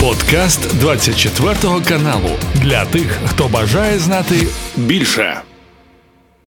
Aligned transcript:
Подкаст 0.00 0.80
24 0.80 1.54
каналу 1.88 2.30
для 2.54 2.84
тих, 2.84 3.18
хто 3.26 3.48
бажає 3.48 3.98
знати 3.98 4.34
більше. 4.76 5.40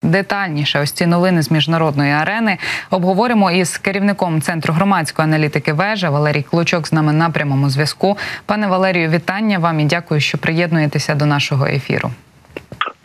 Детальніше 0.03 0.81
ось 0.81 0.93
ці 0.93 1.07
новини 1.07 1.43
з 1.43 1.51
міжнародної 1.51 2.13
арени 2.13 2.59
обговоримо 2.91 3.51
із 3.51 3.79
керівником 3.79 4.41
центру 4.41 4.75
громадської 4.75 5.29
аналітики 5.29 5.73
вежа 5.73 6.11
Валерій 6.11 6.43
Клучок 6.43 6.89
з 6.89 6.93
нами 6.93 7.13
на 7.13 7.31
прямому 7.31 7.71
зв'язку. 7.71 8.17
Пане 8.47 8.67
Валерію, 8.67 9.11
вітання 9.11 9.59
вам 9.59 9.81
і 9.81 9.85
дякую, 9.85 10.21
що 10.21 10.39
приєднуєтеся 10.39 11.15
до 11.15 11.27
нашого 11.27 11.67
ефіру. 11.67 12.11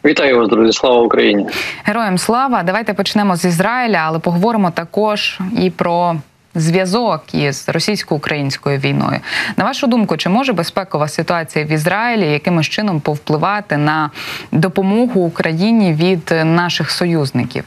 Вітаю 0.05 0.37
вас, 0.37 0.49
друзі! 0.49 0.73
Слава 0.73 1.01
Україні! 1.01 1.47
Героям 1.83 2.17
слава! 2.17 2.63
Давайте 2.63 2.93
почнемо 2.93 3.35
з 3.35 3.45
Ізраїля, 3.45 4.03
але 4.05 4.19
поговоримо 4.19 4.71
також 4.71 5.39
і 5.59 5.69
про 5.69 6.15
зв'язок 6.59 7.33
із 7.33 7.69
російсько-українською 7.69 8.77
війною. 8.77 9.19
На 9.57 9.63
вашу 9.63 9.87
думку, 9.87 10.17
чи 10.17 10.29
може 10.29 10.53
безпекова 10.53 11.07
ситуація 11.07 11.65
в 11.65 11.71
Ізраїлі 11.71 12.31
якимось 12.31 12.67
чином 12.67 12.99
повпливати 12.99 13.77
на 13.77 14.11
допомогу 14.51 15.21
Україні 15.21 15.93
від 15.93 16.33
наших 16.45 16.91
союзників? 16.91 17.63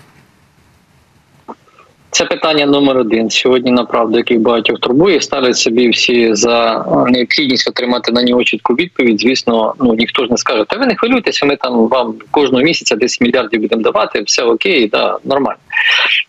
Це 2.11 2.25
питання 2.25 2.67
номер 2.67 2.99
один 2.99 3.31
сьогодні. 3.31 3.71
Направду, 3.71 4.19
який 4.19 4.39
багатьох 4.39 4.79
турбує, 4.79 5.21
ставлять 5.21 5.57
собі 5.57 5.89
всі 5.89 6.35
за 6.35 6.85
необхідність 7.09 7.69
отримати 7.69 8.13
на 8.13 8.23
нього 8.23 8.45
чітку 8.45 8.75
відповідь. 8.75 9.21
Звісно, 9.21 9.75
ну 9.81 9.95
ніхто 9.95 10.25
ж 10.25 10.31
не 10.31 10.37
скаже, 10.37 10.65
та 10.69 10.77
ви 10.77 10.87
не 10.87 10.95
хвилюйтеся, 10.95 11.47
ми 11.47 11.57
там 11.57 11.89
вам 11.89 12.15
кожного 12.31 12.65
місяця 12.65 12.97
10 12.97 13.21
мільярдів 13.21 13.61
будемо 13.61 13.83
давати, 13.83 14.23
все 14.23 14.43
окей, 14.43 14.89
да, 14.89 15.19
нормально. 15.25 15.59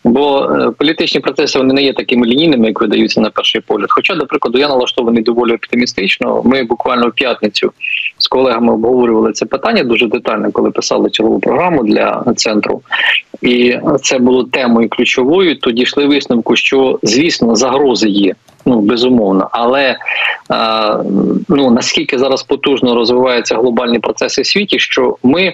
Бо 0.03 0.43
е, 0.43 0.71
політичні 0.77 1.21
процеси 1.21 1.59
вони 1.59 1.73
не 1.73 1.83
є 1.83 1.93
такими 1.93 2.27
лінійними, 2.27 2.67
як 2.67 2.81
видаються 2.81 3.21
на 3.21 3.29
перший 3.29 3.61
погляд. 3.61 3.87
Хоча, 3.89 4.15
до 4.15 4.25
прикладу, 4.25 4.59
я 4.59 4.67
налаштований 4.67 5.23
доволі 5.23 5.53
оптимістично. 5.53 6.41
Ми 6.45 6.63
буквально 6.63 7.07
в 7.07 7.11
п'ятницю 7.11 7.71
з 8.21 8.27
колегами 8.27 8.73
обговорювали 8.73 9.31
це 9.31 9.45
питання 9.45 9.83
дуже 9.83 10.07
детально, 10.07 10.51
коли 10.51 10.71
писали 10.71 11.09
чергову 11.09 11.39
програму 11.39 11.83
для 11.83 12.23
центру, 12.35 12.81
і 13.41 13.77
це 14.01 14.19
було 14.19 14.43
темою 14.43 14.89
ключовою. 14.89 15.55
То 15.55 15.71
дійшли 15.71 16.05
висновку, 16.05 16.55
що 16.55 16.99
звісно 17.03 17.55
загрози 17.55 18.09
є. 18.09 18.33
Ну 18.65 18.79
безумовно, 18.79 19.49
але 19.51 19.95
а, 20.49 20.97
ну 21.49 21.71
наскільки 21.71 22.17
зараз 22.17 22.43
потужно 22.43 22.95
розвиваються 22.95 23.55
глобальні 23.55 23.99
процеси 23.99 24.41
в 24.41 24.47
світі, 24.47 24.79
що 24.79 25.17
ми 25.23 25.53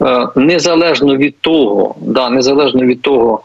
а, 0.00 0.26
незалежно 0.36 1.16
від 1.16 1.40
того, 1.40 1.94
да 2.00 2.30
незалежно 2.30 2.82
від 2.82 3.02
того. 3.02 3.40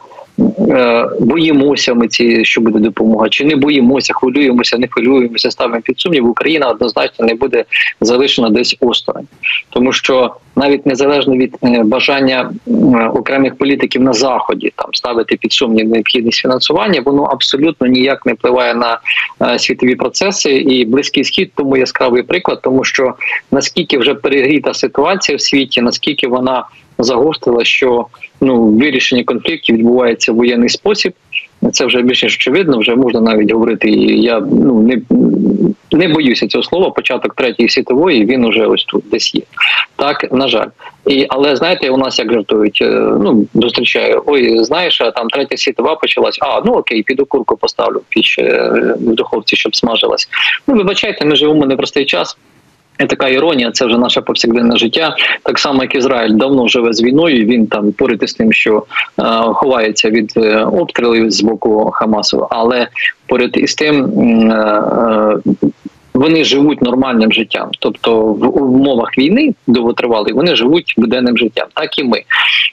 Е, 0.69 1.09
боїмося 1.19 1.93
ми 1.93 2.07
ці, 2.07 2.45
що 2.45 2.61
буде 2.61 2.79
допомога, 2.79 3.29
чи 3.29 3.45
не 3.45 3.55
боїмося, 3.55 4.13
хвилюємося, 4.13 4.77
не 4.77 4.87
хвилюємося, 4.87 5.51
ставимо 5.51 5.81
під 5.81 5.99
сумнів. 5.99 6.29
Україна 6.29 6.67
однозначно 6.67 7.25
не 7.25 7.33
буде 7.33 7.63
залишена 8.01 8.49
десь 8.49 8.77
осторонь, 8.79 9.27
тому 9.69 9.93
що 9.93 10.35
навіть 10.55 10.85
незалежно 10.85 11.35
від 11.35 11.57
е, 11.63 11.83
бажання 11.83 12.51
окремих 13.13 13.55
політиків 13.55 14.01
на 14.01 14.13
заході 14.13 14.73
там 14.75 14.93
ставити 14.93 15.35
під 15.35 15.53
сумнів 15.53 15.89
необхідність 15.89 16.39
фінансування, 16.39 17.01
воно 17.05 17.23
абсолютно 17.23 17.87
ніяк 17.87 18.25
не 18.25 18.33
впливає 18.33 18.73
на 18.73 18.99
е, 19.41 19.59
світові 19.59 19.95
процеси. 19.95 20.51
І 20.51 20.85
близький 20.85 21.23
схід 21.23 21.51
тому 21.55 21.77
яскравий 21.77 22.23
приклад, 22.23 22.59
тому 22.63 22.83
що 22.83 23.13
наскільки 23.51 23.97
вже 23.97 24.13
перегріта 24.13 24.73
ситуація 24.73 25.35
в 25.35 25.41
світі, 25.41 25.81
наскільки 25.81 26.27
вона 26.27 26.65
загострила, 27.03 27.63
що 27.63 28.05
ну 28.41 28.63
вирішення 28.63 29.23
конфліктів 29.23 29.75
відбувається 29.75 30.31
в 30.31 30.35
воєнний 30.35 30.69
спосіб. 30.69 31.13
Це 31.71 31.85
вже 31.85 32.01
більш 32.01 32.23
ніж 32.23 32.35
очевидно, 32.35 32.77
вже 32.77 32.95
можна 32.95 33.21
навіть 33.21 33.51
говорити. 33.51 33.89
І 33.89 34.21
я 34.21 34.39
ну 34.39 34.81
не 34.81 35.01
не 35.91 36.07
боюся 36.07 36.47
цього 36.47 36.63
слова. 36.63 36.89
Початок 36.89 37.35
третьої 37.35 37.69
світової 37.69 38.25
він 38.25 38.45
уже 38.45 38.65
ось 38.65 38.83
тут 38.83 39.03
десь 39.11 39.35
є. 39.35 39.41
Так 39.95 40.31
на 40.31 40.47
жаль, 40.47 40.67
і 41.07 41.25
але 41.29 41.55
знаєте, 41.55 41.89
у 41.89 41.97
нас 41.97 42.19
як 42.19 42.33
жартують. 42.33 42.79
Е, 42.81 42.85
ну 43.23 43.45
зустрічаю. 43.53 44.23
Ой, 44.25 44.63
знаєш, 44.63 45.01
а 45.01 45.11
там 45.11 45.27
третя 45.27 45.57
світова 45.57 45.95
почалась. 45.95 46.37
А 46.41 46.61
ну 46.65 46.73
окей, 46.73 47.03
піду 47.03 47.25
курку 47.25 47.57
поставлю 47.57 48.01
піч 48.09 48.39
е, 48.39 48.71
в 48.99 49.15
духовці, 49.15 49.55
щоб 49.55 49.75
смажилась. 49.75 50.27
Ну 50.67 50.75
вибачайте, 50.75 51.25
ми 51.25 51.35
живемо 51.35 51.65
непростий 51.65 52.05
час. 52.05 52.37
І 53.03 53.05
така 53.05 53.27
іронія, 53.27 53.71
це 53.71 53.85
вже 53.85 53.97
наше 53.97 54.21
повсякденне 54.21 54.77
життя. 54.77 55.15
Так 55.43 55.59
само, 55.59 55.83
як 55.83 55.95
Ізраїль 55.95 56.33
давно 56.33 56.67
живе 56.67 56.93
з 56.93 57.03
війною. 57.03 57.45
Він 57.45 57.67
там 57.67 57.91
поряд 57.91 58.23
із 58.23 58.33
тим, 58.33 58.53
що 58.53 58.83
е, 59.19 59.23
ховається 59.53 60.09
від 60.09 60.33
е, 60.37 60.63
обстрілів 60.63 61.31
з 61.31 61.41
боку 61.41 61.91
Хамасу, 61.93 62.47
але 62.49 62.87
поряд 63.27 63.51
із 63.53 63.75
тим. 63.75 64.05
Е, 64.51 64.55
е, 65.63 65.69
вони 66.13 66.43
живуть 66.43 66.81
нормальним 66.81 67.31
життям, 67.31 67.69
тобто 67.79 68.21
в 68.21 68.63
умовах 68.63 69.17
війни 69.17 69.53
довготривалої 69.67 70.33
вони 70.33 70.55
живуть 70.55 70.93
буденним 70.97 71.37
життям, 71.37 71.67
так 71.73 71.99
і 71.99 72.03
ми. 72.03 72.23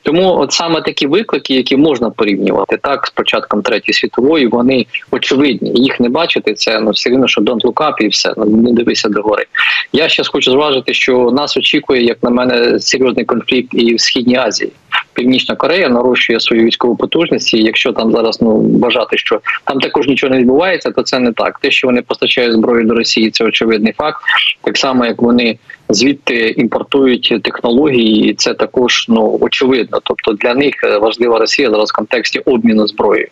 Тому, 0.02 0.38
от 0.38 0.52
саме 0.52 0.80
такі 0.80 1.06
виклики, 1.06 1.54
які 1.54 1.76
можна 1.76 2.10
порівнювати, 2.10 2.78
так 2.82 3.06
з 3.06 3.10
початком 3.10 3.62
третьої 3.62 3.94
світової, 3.94 4.46
вони 4.46 4.86
очевидні. 5.10 5.72
Їх 5.74 6.00
не 6.00 6.08
бачити. 6.08 6.54
Це 6.54 6.80
ну 6.80 6.90
все 6.90 7.10
рівно, 7.10 7.28
що 7.28 7.40
don't 7.40 7.60
look 7.60 7.74
up 7.74 7.94
і 8.00 8.08
все 8.08 8.34
ну, 8.36 8.44
не 8.44 8.72
дивися 8.72 9.08
до 9.08 9.22
гори. 9.22 9.44
Я 9.92 10.08
ще 10.08 10.22
хочу 10.24 10.50
зважити, 10.50 10.94
що 10.94 11.30
нас 11.30 11.56
очікує, 11.56 12.04
як 12.04 12.22
на 12.22 12.30
мене, 12.30 12.80
серйозний 12.80 13.24
конфлікт 13.24 13.68
і 13.72 13.94
в 13.94 14.00
східній 14.00 14.36
Азії. 14.36 14.72
Північна 15.12 15.56
Корея 15.56 15.88
нарощує 15.88 16.40
свою 16.40 16.64
військову 16.64 16.96
потужність. 16.96 17.54
і 17.54 17.62
Якщо 17.62 17.92
там 17.92 18.12
зараз 18.12 18.42
ну 18.42 18.78
вважати, 18.80 19.18
що 19.18 19.40
там 19.64 19.80
також 19.80 20.06
нічого 20.08 20.34
не 20.34 20.38
відбувається, 20.38 20.90
то 20.90 21.02
це 21.02 21.18
не 21.18 21.32
так. 21.32 21.58
Те, 21.58 21.70
що 21.70 21.86
вони 21.86 22.02
постачають 22.02 22.52
зброю 22.52 22.84
до 22.84 22.94
Росії, 22.94 23.30
це 23.30 23.44
очевидний 23.44 23.92
факт. 23.92 24.20
Так 24.62 24.76
само, 24.76 25.06
як 25.06 25.22
вони 25.22 25.58
звідти 25.88 26.48
імпортують 26.48 27.34
технології, 27.42 28.30
і 28.30 28.34
це 28.34 28.54
також 28.54 29.06
ну 29.08 29.38
очевидно. 29.40 30.00
Тобто 30.04 30.32
для 30.32 30.54
них 30.54 30.74
важлива 31.00 31.38
Росія 31.38 31.70
зараз 31.70 31.90
в 31.90 31.96
контексті 31.96 32.38
обміну 32.38 32.86
зброєю 32.86 33.28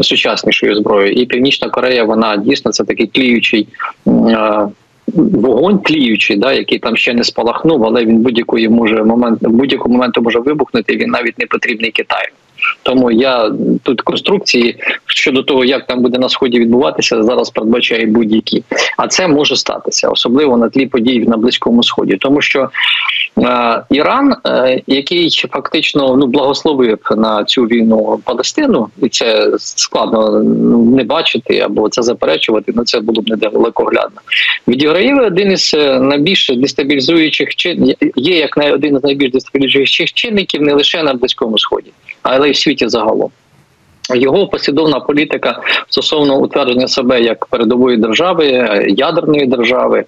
сучаснішою 0.00 0.74
зброєю. 0.74 1.12
І 1.12 1.26
Північна 1.26 1.70
Корея 1.70 2.04
вона 2.04 2.36
дійсно 2.36 2.72
це 2.72 2.84
такий 2.84 3.06
кліючий 3.06 3.68
вогонь 5.14 5.78
тліючий, 5.78 6.36
да, 6.36 6.52
який 6.52 6.78
там 6.78 6.96
ще 6.96 7.14
не 7.14 7.24
спалахнув, 7.24 7.84
але 7.84 8.04
він 8.04 8.18
будь-якої 8.18 8.68
може 8.68 9.04
момент 9.04 9.38
будь-якого 9.42 9.92
моменту 9.92 10.22
може 10.22 10.38
вибухнути. 10.38 10.96
Він 10.96 11.10
навіть 11.10 11.38
не 11.38 11.46
потрібний 11.46 11.90
Китаю. 11.90 12.28
Тому 12.82 13.10
я 13.10 13.52
тут 13.82 14.00
конструкції 14.00 14.76
щодо 15.06 15.42
того, 15.42 15.64
як 15.64 15.86
там 15.86 16.02
буде 16.02 16.18
на 16.18 16.28
сході 16.28 16.58
відбуватися, 16.58 17.22
зараз 17.22 17.50
передбачаю 17.50 18.06
будь-які. 18.06 18.64
А 18.96 19.08
це 19.08 19.28
може 19.28 19.56
статися, 19.56 20.08
особливо 20.08 20.56
на 20.56 20.68
тлі 20.68 20.86
подій 20.86 21.20
на 21.20 21.36
близькому 21.36 21.82
сході, 21.82 22.16
тому 22.16 22.40
що 22.40 22.70
е, 23.38 23.82
Іран, 23.90 24.36
е, 24.46 24.82
який 24.86 25.30
фактично 25.30 26.16
ну 26.16 26.26
благословив 26.26 26.98
на 27.16 27.44
цю 27.44 27.62
війну 27.62 28.20
Палестину, 28.24 28.88
і 29.02 29.08
це 29.08 29.50
складно 29.58 30.42
ну, 30.44 30.84
не 30.84 31.04
бачити 31.04 31.58
або 31.58 31.88
це 31.88 32.02
заперечувати. 32.02 32.72
Ну 32.76 32.84
це 32.84 33.00
було 33.00 33.22
б 33.22 33.28
недалекоглядно. 33.28 34.20
Відіграє 34.68 35.14
один 35.14 35.52
із 35.52 35.74
е, 35.74 36.00
найбільш 36.00 36.52
дестабілізуючих 36.56 37.56
чин 37.56 37.94
є 38.16 38.36
як 38.36 38.56
один 38.74 38.96
із 38.96 39.04
найбільш 39.04 39.32
дестабілізуючих 39.32 40.12
чинників 40.12 40.62
не 40.62 40.74
лише 40.74 41.02
на 41.02 41.14
близькому 41.14 41.58
сході, 41.58 41.90
але 42.26 42.48
й 42.48 42.52
в 42.52 42.56
світі 42.56 42.88
загалом. 42.88 43.30
Його 44.14 44.46
послідовна 44.46 45.00
політика 45.00 45.60
стосовно 45.88 46.38
утвердження 46.38 46.88
себе 46.88 47.20
як 47.20 47.46
передової 47.46 47.96
держави, 47.96 48.46
ядерної 48.88 49.46
держави, 49.46 50.04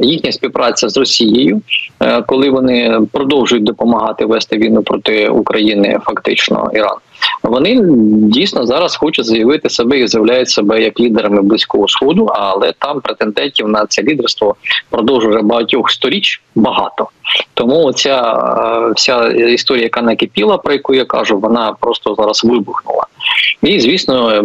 їхня 0.00 0.32
співпраця 0.32 0.88
з 0.88 0.96
Росією, 0.96 1.62
е, 2.00 2.22
коли 2.22 2.50
вони 2.50 3.00
продовжують 3.12 3.64
допомагати 3.64 4.24
вести 4.26 4.56
війну 4.56 4.82
проти 4.82 5.28
України, 5.28 6.00
фактично 6.04 6.70
Іран. 6.74 6.96
Вони 7.42 7.80
дійсно 8.28 8.66
зараз 8.66 8.96
хочуть 8.96 9.26
заявити 9.26 9.70
себе 9.70 9.98
і 9.98 10.06
заявляють 10.06 10.50
себе 10.50 10.82
як 10.82 11.00
лідерами 11.00 11.42
близького 11.42 11.88
сходу, 11.88 12.24
але 12.24 12.72
там 12.78 13.00
претендентів 13.00 13.68
на 13.68 13.86
це 13.86 14.02
лідерство 14.02 14.56
продовжує 14.90 15.42
багатьох 15.42 15.90
сторіч 15.90 16.42
багато. 16.54 17.08
Тому 17.54 17.92
ця 17.92 18.32
вся 18.96 19.28
історія, 19.28 19.82
яка 19.82 20.02
накипіла, 20.02 20.58
про 20.58 20.72
яку 20.72 20.94
я 20.94 21.04
кажу, 21.04 21.38
вона 21.38 21.72
просто 21.80 22.14
зараз 22.14 22.44
вибухнула. 22.44 23.06
І 23.62 23.80
звісно, 23.80 24.42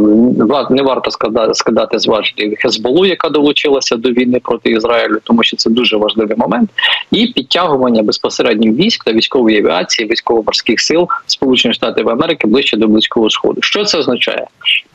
не 0.70 0.82
варто 0.82 1.12
складати 1.54 2.00
з 2.00 2.08
важелів 2.08 2.58
Хезболу, 2.60 3.06
яка 3.06 3.30
долучилася 3.30 3.96
до 3.96 4.10
війни 4.10 4.40
проти 4.44 4.70
Ізраїлю, 4.70 5.18
тому 5.24 5.44
що 5.44 5.58
це 5.58 5.70
дуже 5.70 5.98
важливий 5.98 6.38
момент, 6.38 6.70
і 7.12 7.28
підтягування 7.28 8.04
безпосередньо 8.04 8.72
військ 8.72 9.04
та 9.04 9.12
військової 9.12 9.58
авіації, 9.58 10.10
військово-морських 10.10 10.82
сил 10.82 11.08
Сполучених 11.26 11.76
Штатів 11.76 12.10
Америки 12.10 12.48
ближче 12.48 12.78
до 12.78 12.88
близького 12.88 13.30
сходу. 13.30 13.62
Що 13.62 13.84
це 13.84 13.98
означає? 13.98 14.48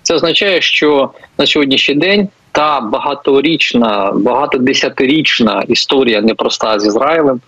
Це 0.03 0.15
означає, 0.15 0.61
що 0.61 1.11
на 1.39 1.47
сьогоднішній 1.47 1.95
день 1.95 2.29
та 2.55 2.81
багаторічна, 2.81 4.13
багатодесятирічна 4.15 5.63
історія 5.69 6.21
непроста 6.21 6.79
з 6.79 6.87
Ізраїлем, 6.87 7.41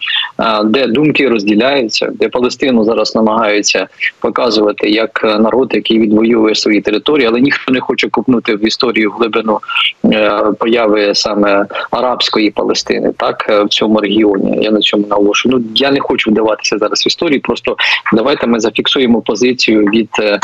де 0.65 0.87
думки 0.87 1.29
розділяються, 1.29 2.13
де 2.15 2.29
Палестину 2.29 2.85
зараз 2.85 3.15
намагаються 3.15 3.87
показувати 4.21 4.91
як 4.91 5.25
народ, 5.25 5.71
який 5.75 5.99
відвоює 5.99 6.55
свої 6.55 6.81
території, 6.81 7.27
але 7.27 7.41
ніхто 7.41 7.73
не 7.73 7.81
хоче 7.81 8.09
купнути 8.09 8.55
в 8.55 8.67
історію 8.67 9.11
глибину 9.11 9.61
е, 10.05 10.43
появи 10.59 11.15
саме 11.15 11.67
арабської 11.91 12.51
Палестини, 12.51 13.13
так 13.17 13.47
е, 13.49 13.63
в 13.63 13.69
цьому 13.69 14.01
регіоні. 14.01 14.59
Я 14.63 14.71
на 14.71 14.81
цьому 14.81 15.07
наголошую. 15.07 15.55
Ну 15.59 15.65
я 15.75 15.91
не 15.91 16.01
хочу 16.01 16.31
вдаватися 16.31 16.79
зараз 16.79 17.05
в 17.05 17.09
історії. 17.09 17.39
Просто 17.39 17.77
давайте 18.13 18.47
ми 18.47 18.61
зафіксуємо 18.61 19.21
позицію 19.21 19.81
від 19.81 20.11
е, 20.19 20.41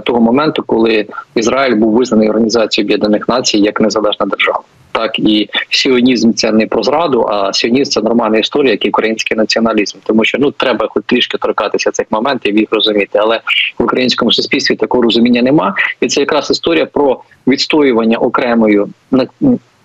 того 0.00 0.20
моменту, 0.20 0.62
коли 0.66 1.06
Ізраїль 1.34 1.74
був 1.74 1.92
визнаний 1.92 2.28
організацією 2.28 2.86
Об'єднаних 2.86 3.28
Націй 3.28 3.58
як 3.58 3.80
незалежна 3.94 4.26
держава. 4.26 4.60
Так 4.92 5.18
і 5.18 5.48
сіонізм 5.70 6.32
це 6.32 6.52
не 6.52 6.66
про 6.66 6.82
зраду, 6.82 7.26
а 7.30 7.52
сіонізм 7.52 7.90
це 7.90 8.00
нормальна 8.00 8.38
історія, 8.38 8.72
як 8.72 8.84
і 8.84 8.88
український 8.88 9.36
націоналізм. 9.36 9.98
Тому 10.04 10.24
що 10.24 10.38
ну 10.40 10.50
треба 10.50 10.88
хоч 10.90 11.02
трішки 11.06 11.38
торкатися 11.38 11.90
цих 11.90 12.06
моментів, 12.10 12.58
їх 12.58 12.68
розуміти. 12.70 13.18
Але 13.22 13.40
в 13.78 13.82
українському 13.82 14.32
суспільстві 14.32 14.76
такого 14.76 15.02
розуміння 15.02 15.42
нема, 15.42 15.74
і 16.00 16.06
це 16.06 16.20
якраз 16.20 16.50
історія 16.50 16.86
про 16.86 17.20
відстоювання 17.46 18.18
окремою 18.18 18.88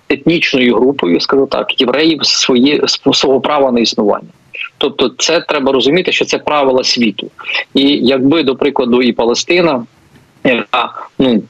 етнічною 0.09 0.75
групою, 0.75 1.19
скажу 1.19 1.45
так, 1.45 1.81
євреїв 1.81 2.25
своє 2.25 2.81
свого 2.87 3.41
права 3.41 3.71
на 3.71 3.79
існування. 3.79 4.29
Тобто, 4.77 5.11
це 5.17 5.39
треба 5.39 5.71
розуміти, 5.71 6.11
що 6.11 6.25
це 6.25 6.37
правила 6.37 6.83
світу, 6.83 7.31
і 7.73 7.81
якби 7.87 8.43
до 8.43 8.55
прикладу 8.55 9.01
і 9.01 9.11
Палестина, 9.11 9.83
яка 10.43 11.07
ну 11.19 11.41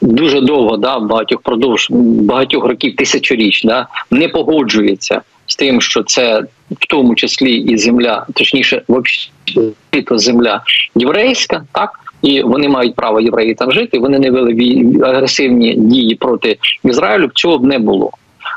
дуже 0.00 0.40
довго, 0.40 0.76
да, 0.76 0.98
багатьох 0.98 1.40
продовж 1.40 1.88
багатьох 1.90 2.64
років 2.64 2.96
тисячоріч, 2.96 3.64
да, 3.64 3.86
не 4.10 4.28
погоджується 4.28 5.20
з 5.46 5.56
тим, 5.56 5.80
що 5.80 6.02
це 6.02 6.42
в 6.70 6.86
тому 6.88 7.14
числі 7.14 7.52
і 7.52 7.78
земля, 7.78 8.26
точніше, 8.34 8.82
взагалі 8.88 10.18
земля 10.18 10.62
єврейська, 10.94 11.64
так. 11.72 11.90
І 12.22 12.42
вони 12.42 12.68
мають 12.68 12.94
право 12.94 13.20
євреї 13.20 13.54
там 13.54 13.72
жити. 13.72 13.98
Вони 13.98 14.18
не 14.18 14.30
вели 14.30 14.84
агресивні 15.02 15.74
дії 15.74 16.14
проти 16.14 16.58
Ізраїлю. 16.84 17.30
Цього 17.34 17.58
б 17.58 17.64
не 17.64 17.78
було. 17.78 18.10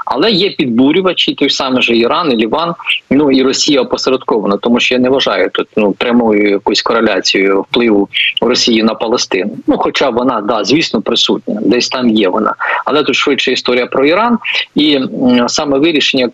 Але 0.09 0.31
є 0.31 0.49
підбурювачі, 0.49 1.33
той 1.33 1.49
самий 1.49 1.81
же 1.81 1.97
Іран, 1.97 2.31
і 2.31 2.35
Ліван, 2.35 2.75
ну 3.09 3.31
і 3.31 3.43
Росія 3.43 3.81
опосередковано, 3.81 4.57
тому 4.57 4.79
що 4.79 4.95
я 4.95 5.01
не 5.01 5.09
вважаю 5.09 5.49
тут 5.53 5.67
ну 5.77 5.91
прямою 5.91 6.49
якоюсь 6.49 6.81
кореляцією 6.81 7.61
впливу 7.61 8.09
Росії 8.41 8.83
на 8.83 8.93
Палестину. 8.93 9.51
Ну, 9.67 9.77
хоча 9.77 10.09
вона 10.09 10.41
да, 10.41 10.63
звісно, 10.63 11.01
присутня, 11.01 11.59
десь 11.61 11.89
там 11.89 12.09
є 12.09 12.29
вона, 12.29 12.55
але 12.85 13.03
тут 13.03 13.15
швидше 13.15 13.51
історія 13.51 13.85
про 13.85 14.05
Іран 14.05 14.37
і 14.75 14.99
саме 15.47 15.79
вирішення 15.79 16.29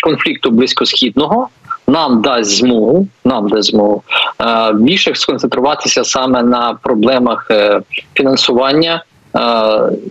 конфлікту 0.00 0.50
близькосхідного. 0.50 1.48
Нам 1.86 2.22
дасть 2.22 2.50
змогу, 2.50 3.08
нам 3.24 3.48
дасть 3.48 3.70
змогу 3.70 4.02
е, 4.40 4.72
більше 4.72 5.14
сконцентруватися 5.14 6.04
саме 6.04 6.42
на 6.42 6.78
проблемах 6.82 7.46
е, 7.50 7.80
фінансування 8.14 9.04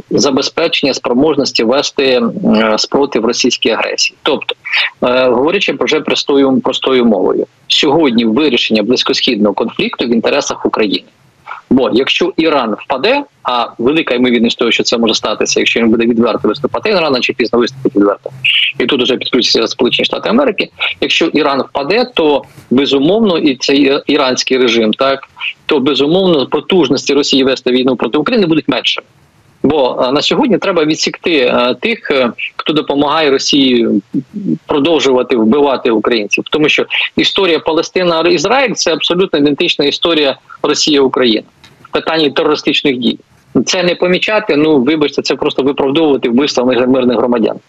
забезпечення 0.10 0.94
спроможності 0.94 1.64
вести 1.64 2.04
е, 2.04 2.78
спротив 2.78 3.26
російській 3.26 3.70
агресії, 3.70 4.18
тобто 4.24 4.56
говорячи 5.02 5.74
говорячи 5.74 5.78
вже 5.80 6.02
простою 6.02 6.60
простою 6.62 7.06
мовою, 7.06 7.48
сьогодні 7.68 8.26
вирішення 8.26 8.84
близькосхідного 8.84 9.54
конфлікту 9.54 10.06
в 10.06 10.10
інтересах 10.10 10.66
України. 10.66 11.06
Бо 11.70 11.90
якщо 11.94 12.34
Іран 12.38 12.76
впаде, 12.80 13.24
а 13.44 13.68
велика 13.78 14.16
ймовірність 14.16 14.58
того, 14.58 14.72
що 14.72 14.84
це 14.84 14.98
може 14.98 15.14
статися, 15.14 15.60
якщо 15.60 15.80
він 15.80 15.90
буде 15.90 16.06
відверто 16.06 16.48
виступати, 16.48 16.90
він 16.90 17.00
рано 17.00 17.20
чи 17.20 17.34
пізно 17.34 17.60
виступить 17.60 17.96
відверто, 17.96 18.30
і 18.80 18.86
тут 18.86 19.04
вже 19.04 19.18
підключаться 19.18 19.68
Сполучені 19.68 20.06
Штати 20.06 20.30
Америки. 20.30 20.70
Якщо 21.02 21.26
Іран 21.26 21.62
впаде, 21.62 22.06
то 22.16 22.44
безумовно 22.70 23.38
і 23.38 23.56
цей 23.56 23.98
іранський 24.08 24.58
режим, 24.58 24.94
так 24.94 25.20
то 25.66 25.80
безумовно 25.80 26.48
потужності 26.48 27.14
Росії 27.14 27.44
вести 27.44 27.72
війну 27.72 27.96
проти 27.96 28.18
України 28.18 28.46
будуть 28.46 28.68
меншими. 28.68 29.08
Бо 29.64 30.10
на 30.14 30.22
сьогодні 30.22 30.58
треба 30.58 30.86
відсікти 30.86 31.54
тих, 31.82 32.12
е, 32.12 32.32
хто 32.56 32.74
допомагає 32.74 33.32
Росії 33.32 33.88
продовжувати 34.66 35.36
вбивати 35.36 35.92
українців, 35.92 36.44
тому 36.52 36.70
що 36.70 36.86
історія 37.16 37.60
Палестина 37.60 38.22
Ізраїль 38.22 38.74
це 38.74 38.94
абсолютно 38.94 39.40
ідентична 39.40 39.86
історія 39.86 40.38
Росія 40.64 41.02
Україна 41.02 41.44
питанні 41.92 42.30
терористичних 42.30 42.98
дій. 42.98 43.20
Це 43.66 43.84
не 43.84 43.96
помічати. 43.96 44.56
Ну 44.56 44.80
вибачте, 44.80 45.22
це 45.22 45.36
просто 45.36 45.64
виправдовувати 45.64 46.30
вбивства 46.30 46.66
мирних 46.66 47.18
громадян 47.18 47.60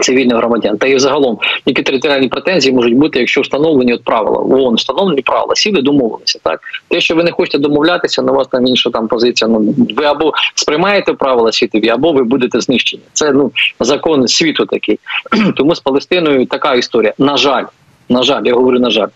цивільних 0.00 0.36
громадян, 0.36 0.78
та 0.78 0.86
і 0.86 0.98
загалом 0.98 1.38
які 1.66 1.82
територіальні 1.82 2.28
претензії 2.28 2.74
можуть 2.74 2.94
бути, 2.94 3.18
якщо 3.18 3.40
встановлені 3.40 3.94
от 3.94 4.04
правила 4.04 4.38
ООН 4.38 4.74
встановлені 4.74 5.22
правила, 5.22 5.54
сіли 5.54 5.82
домовилися. 5.82 6.38
Так 6.42 6.60
те, 6.88 7.00
що 7.00 7.14
ви 7.14 7.24
не 7.24 7.30
хочете 7.30 7.58
домовлятися, 7.58 8.22
на 8.22 8.32
вас 8.32 8.48
там 8.48 8.66
інша 8.66 8.90
там 8.90 9.08
позиція. 9.08 9.48
Ну 9.48 9.74
ви 9.96 10.04
або 10.04 10.32
сприймаєте 10.54 11.12
правила 11.12 11.52
світові, 11.52 11.88
або 11.88 12.12
ви 12.12 12.24
будете 12.24 12.60
знищені. 12.60 13.02
Це 13.12 13.32
ну 13.32 13.52
закон 13.80 14.28
світу 14.28 14.66
такий. 14.66 14.98
Тому 15.56 15.74
з 15.74 15.80
Палестиною 15.80 16.46
така 16.46 16.74
історія. 16.74 17.14
На 17.18 17.36
жаль, 17.36 17.64
на 18.08 18.22
жаль, 18.22 18.42
я 18.44 18.54
говорю 18.54 18.78
на 18.78 18.90
жаль. 18.90 19.08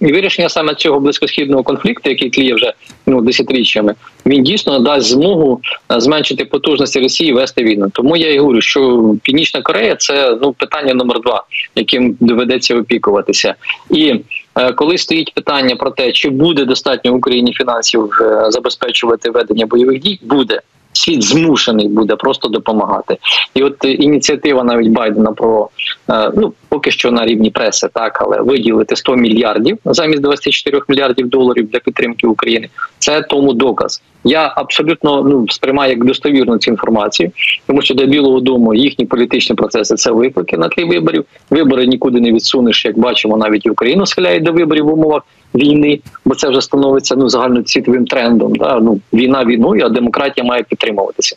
І 0.00 0.12
вирішення 0.12 0.48
саме 0.48 0.74
цього 0.74 1.00
близькосхідного 1.00 1.62
конфлікту, 1.62 2.10
який 2.10 2.30
тліє 2.30 2.54
вже 2.54 2.72
ну 3.06 3.20
десятиріччями, 3.20 3.94
він 4.26 4.42
дійсно 4.42 4.78
дасть 4.78 5.06
змогу 5.06 5.60
е, 5.92 6.00
зменшити 6.00 6.44
потужності 6.44 7.00
Росії 7.00 7.32
вести 7.32 7.64
війну. 7.64 7.90
Тому 7.92 8.16
я 8.16 8.34
і 8.34 8.38
говорю, 8.38 8.60
що 8.60 9.14
Північна 9.22 9.62
Корея 9.62 9.96
це 9.96 10.38
ну 10.42 10.52
питання 10.52 10.94
номер 10.94 11.20
два, 11.20 11.44
яким 11.74 12.16
доведеться 12.20 12.76
опікуватися. 12.76 13.54
І 13.90 14.14
е, 14.58 14.72
коли 14.72 14.98
стоїть 14.98 15.34
питання 15.34 15.76
про 15.76 15.90
те, 15.90 16.12
чи 16.12 16.30
буде 16.30 16.64
достатньо 16.64 17.14
Україні 17.14 17.52
фінансів 17.52 18.10
е, 18.20 18.50
забезпечувати 18.50 19.30
ведення 19.30 19.66
бойових 19.66 20.00
дій, 20.00 20.18
буде 20.22 20.60
світ 20.92 21.22
змушений 21.22 21.88
буде 21.88 22.16
просто 22.16 22.48
допомагати. 22.48 23.16
І 23.54 23.62
от 23.62 23.84
ініціатива 23.84 24.64
навіть 24.64 24.88
Байдена 24.88 25.32
про 25.32 25.68
е, 26.10 26.30
ну 26.36 26.52
поки 26.70 26.90
що 26.90 27.10
на 27.10 27.26
рівні 27.26 27.50
преси, 27.50 27.88
так 27.94 28.22
але 28.22 28.40
виділити 28.40 28.96
100 28.96 29.16
мільярдів 29.16 29.78
замість 29.84 30.22
24 30.22 30.80
мільярдів 30.88 31.28
доларів 31.28 31.68
для 31.70 31.78
підтримки 31.78 32.26
України. 32.26 32.68
Це 32.98 33.22
тому 33.22 33.52
доказ. 33.52 34.02
Я 34.24 34.52
абсолютно 34.56 35.22
ну 35.22 35.48
сприймаю 35.48 35.90
як 35.90 36.04
достовірну 36.04 36.58
цю 36.58 36.70
інформацію, 36.70 37.30
тому 37.66 37.82
що 37.82 37.94
до 37.94 38.06
Білого 38.06 38.40
Дому 38.40 38.74
їхні 38.74 39.06
політичні 39.06 39.56
процеси 39.56 39.94
це 39.94 40.10
виклики 40.10 40.56
на 40.56 40.68
тлі 40.68 40.84
виборів. 40.84 41.24
Вибори 41.50 41.86
нікуди 41.86 42.20
не 42.20 42.32
відсунеш, 42.32 42.84
як 42.84 42.98
бачимо, 42.98 43.36
навіть 43.36 43.66
Україну 43.66 44.06
схиляють 44.06 44.42
до 44.42 44.52
виборів 44.52 44.84
в 44.84 44.92
умовах 44.92 45.22
війни, 45.54 46.00
бо 46.24 46.34
це 46.34 46.48
вже 46.48 46.60
становиться 46.60 47.16
ну 47.16 47.28
загальноцвітовим 47.28 48.04
трендом. 48.04 48.56
Да? 48.56 48.80
Ну 48.80 49.00
війна 49.12 49.44
війною, 49.44 49.86
а 49.86 49.88
демократія 49.88 50.46
має 50.46 50.62
підтримуватися. 50.62 51.36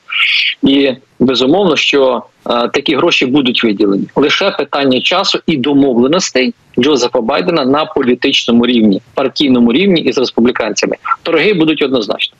І 0.63 0.91
безумовно, 1.19 1.75
що 1.75 2.23
такі 2.45 2.95
гроші 2.95 3.25
будуть 3.25 3.63
виділені. 3.63 4.07
Лише 4.15 4.51
питання 4.51 5.01
часу 5.01 5.39
і 5.45 5.57
домовленостей 5.57 6.53
Джозефа 6.79 7.21
Байдена 7.21 7.65
на 7.65 7.85
політичному 7.85 8.65
рівні, 8.65 9.01
партійному 9.13 9.73
рівні 9.73 10.01
із 10.01 10.17
республіканцями. 10.17 10.95
Торги 11.23 11.53
будуть 11.53 11.81
однозначно. 11.81 12.37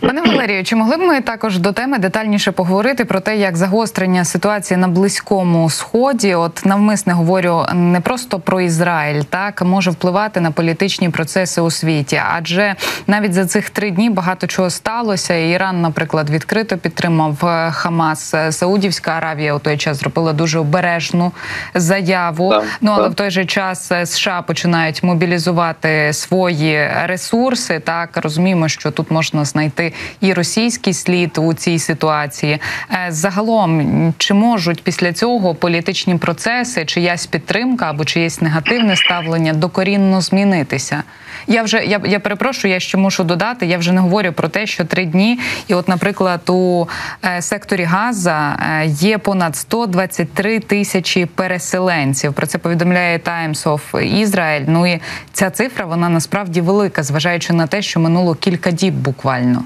Пане 0.00 0.22
Валерію, 0.22 0.64
чи 0.64 0.76
могли 0.76 0.96
б 0.96 1.00
ми 1.00 1.20
також 1.20 1.58
до 1.58 1.72
теми 1.72 1.98
детальніше 1.98 2.52
поговорити 2.52 3.04
про 3.04 3.20
те, 3.20 3.36
як 3.36 3.56
загострення 3.56 4.24
ситуації 4.24 4.78
на 4.78 4.88
близькому 4.88 5.70
сході, 5.70 6.34
от 6.34 6.66
навмисне 6.66 7.12
говорю 7.12 7.64
не 7.74 8.00
просто 8.00 8.38
про 8.38 8.60
Ізраїль, 8.60 9.22
так 9.22 9.62
може 9.62 9.90
впливати 9.90 10.40
на 10.40 10.50
політичні 10.50 11.08
процеси 11.08 11.60
у 11.60 11.70
світі? 11.70 12.20
Адже 12.36 12.74
навіть 13.06 13.32
за 13.32 13.46
цих 13.46 13.70
три 13.70 13.90
дні 13.90 14.10
багато 14.10 14.46
чого 14.46 14.70
сталося. 14.70 15.34
Іран, 15.34 15.80
наприклад, 15.80 16.30
відкрито 16.30 16.76
підтримав 16.76 17.44
е, 17.44 17.70
Хамас. 17.70 18.34
Саудівська 18.50 19.10
Аравія 19.10 19.54
у 19.54 19.58
той 19.58 19.76
час 19.76 19.96
зробила 19.96 20.32
дуже 20.32 20.58
обережну 20.58 21.32
заяву. 21.74 22.50
Так, 22.50 22.64
ну 22.80 22.90
але 22.94 23.02
так. 23.02 23.12
в 23.12 23.14
той 23.14 23.30
же 23.30 23.45
час 23.46 23.92
США 24.04 24.42
починають 24.42 25.02
мобілізувати 25.02 26.12
свої 26.12 26.88
ресурси. 27.04 27.80
Так 27.80 28.16
розуміємо, 28.16 28.68
що 28.68 28.90
тут 28.90 29.10
можна 29.10 29.44
знайти 29.44 29.92
і 30.20 30.32
російський 30.32 30.92
слід 30.94 31.38
у 31.38 31.54
цій 31.54 31.78
ситуації. 31.78 32.58
Е, 32.92 33.06
загалом 33.08 34.14
чи 34.18 34.34
можуть 34.34 34.82
після 34.82 35.12
цього 35.12 35.54
політичні 35.54 36.14
процеси, 36.14 36.84
чиясь 36.84 37.26
підтримка 37.26 37.90
або 37.90 38.04
чиєсь 38.04 38.40
негативне 38.40 38.96
ставлення 38.96 39.52
докорінно 39.52 40.20
змінитися? 40.20 41.02
Я 41.46 41.62
вже 41.62 41.84
я 41.84 42.00
я 42.04 42.20
перепрошую, 42.20 42.74
я 42.74 42.80
ще 42.80 42.98
мушу 42.98 43.24
додати. 43.24 43.66
Я 43.66 43.78
вже 43.78 43.92
не 43.92 44.00
говорю 44.00 44.32
про 44.32 44.48
те, 44.48 44.66
що 44.66 44.84
три 44.84 45.04
дні, 45.04 45.38
і, 45.68 45.74
от, 45.74 45.88
наприклад, 45.88 46.40
у 46.50 46.86
е, 47.24 47.42
секторі 47.42 47.82
Газа 47.82 48.58
е, 48.82 48.86
є 48.86 49.18
понад 49.18 49.56
123 49.56 50.60
тисячі 50.60 51.26
переселенців. 51.26 52.32
Про 52.32 52.46
це 52.46 52.58
повідомляє 52.58 53.18
Times 53.18 53.64
of 53.64 53.80
Israel. 54.24 54.64
Ну 54.68 54.86
і 54.86 55.00
ця 55.32 55.50
цифра 55.50 55.84
вона 55.84 56.08
насправді 56.08 56.60
велика, 56.60 57.02
зважаючи 57.02 57.52
на 57.52 57.66
те, 57.66 57.82
що 57.82 58.00
минуло 58.00 58.34
кілька 58.34 58.70
діб 58.70 58.94
буквально. 58.94 59.64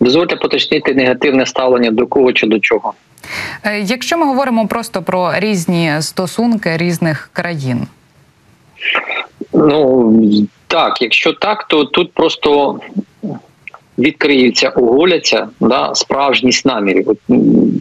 Дозвольте 0.00 0.36
поточнити 0.36 0.94
негативне 0.94 1.46
ставлення 1.46 1.90
до 1.90 2.06
кого 2.06 2.32
чи 2.32 2.46
до 2.46 2.58
чого. 2.58 2.94
Е, 3.64 3.80
якщо 3.80 4.18
ми 4.18 4.26
говоримо 4.26 4.66
просто 4.66 5.02
про 5.02 5.32
різні 5.36 5.92
стосунки 6.00 6.76
різних 6.76 7.30
країн. 7.32 7.86
Ну 9.52 10.48
так, 10.70 11.02
якщо 11.02 11.32
так, 11.32 11.64
то 11.68 11.84
тут 11.84 12.12
просто 12.12 12.80
відкриються, 14.00 14.68
оголяться 14.68 15.48
да, 15.60 15.94
справжність 15.94 16.66
намірів 16.66 17.16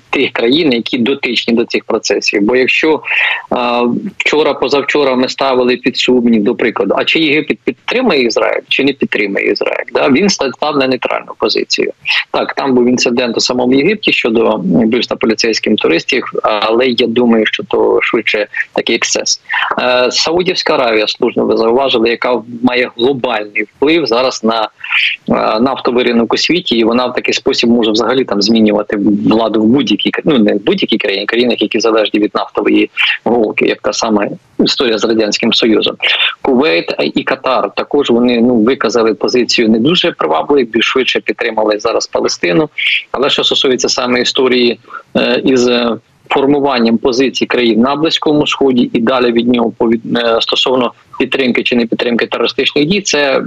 тих 0.10 0.32
країн, 0.32 0.74
які 0.74 0.98
дотичні 0.98 1.54
до 1.54 1.66
цих 1.66 1.84
процесів. 1.84 2.42
Бо 2.42 2.56
якщо 2.56 3.02
а, 3.50 3.84
вчора, 4.18 4.54
позавчора 4.54 5.16
ми 5.16 5.30
ставили 5.30 5.78
під 5.78 5.98
сумнів, 5.98 6.44
до 6.44 6.56
прикладу, 6.56 6.96
а 6.98 7.06
чи 7.06 7.20
Єгипет 7.20 7.58
підтримує 7.64 8.24
Ізраїль, 8.24 8.62
чи 8.68 8.84
не 8.84 8.94
підтримує 8.94 9.52
Ізраїль, 9.52 9.90
да, 9.94 10.10
він 10.10 10.30
став 10.30 10.78
на 10.78 10.88
нейтральну 10.88 11.32
позицію. 11.38 11.92
Так, 12.32 12.54
там 12.54 12.74
був 12.76 12.88
інцидент 12.88 13.38
у 13.38 13.40
самому 13.40 13.74
Єгипті 13.74 14.14
щодо 14.14 14.56
вбивства 14.56 15.18
поліцейським 15.18 15.76
туристів, 15.76 16.32
але 16.44 16.88
я 16.88 17.08
думаю, 17.08 17.46
що 17.46 17.64
то 17.64 18.00
швидше 18.02 18.48
такий 18.74 18.96
ексцес. 18.96 19.42
Е, 19.82 20.12
Саудівська 20.12 20.74
Аравія, 20.74 21.08
служно 21.08 21.46
ви 21.46 21.58
зауважили, 21.58 22.10
яка 22.10 22.42
має 22.64 22.92
глобальний 22.98 23.64
вплив 23.64 24.06
зараз 24.06 24.44
на 24.44 24.70
е, 25.30 25.60
нафтовий 25.60 26.06
ринок 26.10 26.34
у 26.34 26.38
світі, 26.38 26.75
і 26.75 26.84
вона 26.84 27.06
в 27.06 27.13
такий 27.13 27.34
спосіб 27.34 27.70
може 27.70 27.92
взагалі 27.92 28.24
там 28.24 28.42
змінювати 28.42 28.98
владу 29.30 29.62
в 29.62 29.66
будь-якій 29.66 30.12
ну 30.25 30.39
не 30.39 30.54
в 30.54 30.63
будь-якій 30.63 30.98
країні, 30.98 31.25
країнах, 31.25 31.62
які 31.62 31.80
залежні 31.80 32.20
від 32.20 32.36
нафтової 32.36 32.89
голки, 33.24 33.66
як 33.66 33.82
та 33.82 33.94
сама 33.94 34.28
історія 34.60 34.98
з 34.98 35.06
радянським 35.06 35.54
союзом. 35.54 35.96
Кувейт 36.42 36.96
і 37.16 37.24
Катар 37.24 37.72
також 37.75 38.10
вони 38.10 38.42
ну 38.42 38.56
виказали 38.56 39.13
позицію 39.13 39.70
не 39.70 39.80
дуже 39.80 40.12
привабливо, 40.12 40.70
більш 40.72 40.86
швидше 40.86 41.20
підтримали 41.20 41.80
зараз 41.80 42.08
Палестину. 42.08 42.70
Але 43.12 43.30
що 43.30 43.44
стосується 43.44 43.89
саме 43.89 44.22
історії 44.22 44.80
е, 45.18 45.42
із 45.46 45.68
е, 45.68 45.98
формуванням 46.30 46.98
позицій 46.98 47.46
країн 47.46 47.82
на 47.82 47.96
близькому 47.96 48.48
сході 48.48 48.89
і 48.94 49.00
далі 49.00 49.32
від 49.32 49.48
нього 49.48 49.74
е, 50.16 50.42
стосовно 50.42 50.94
підтримки 51.20 51.63
чи 51.63 51.75
не 51.75 51.86
підтримки 51.86 52.28
терористичних 52.28 52.86
дій, 52.86 53.01
це 53.01 53.42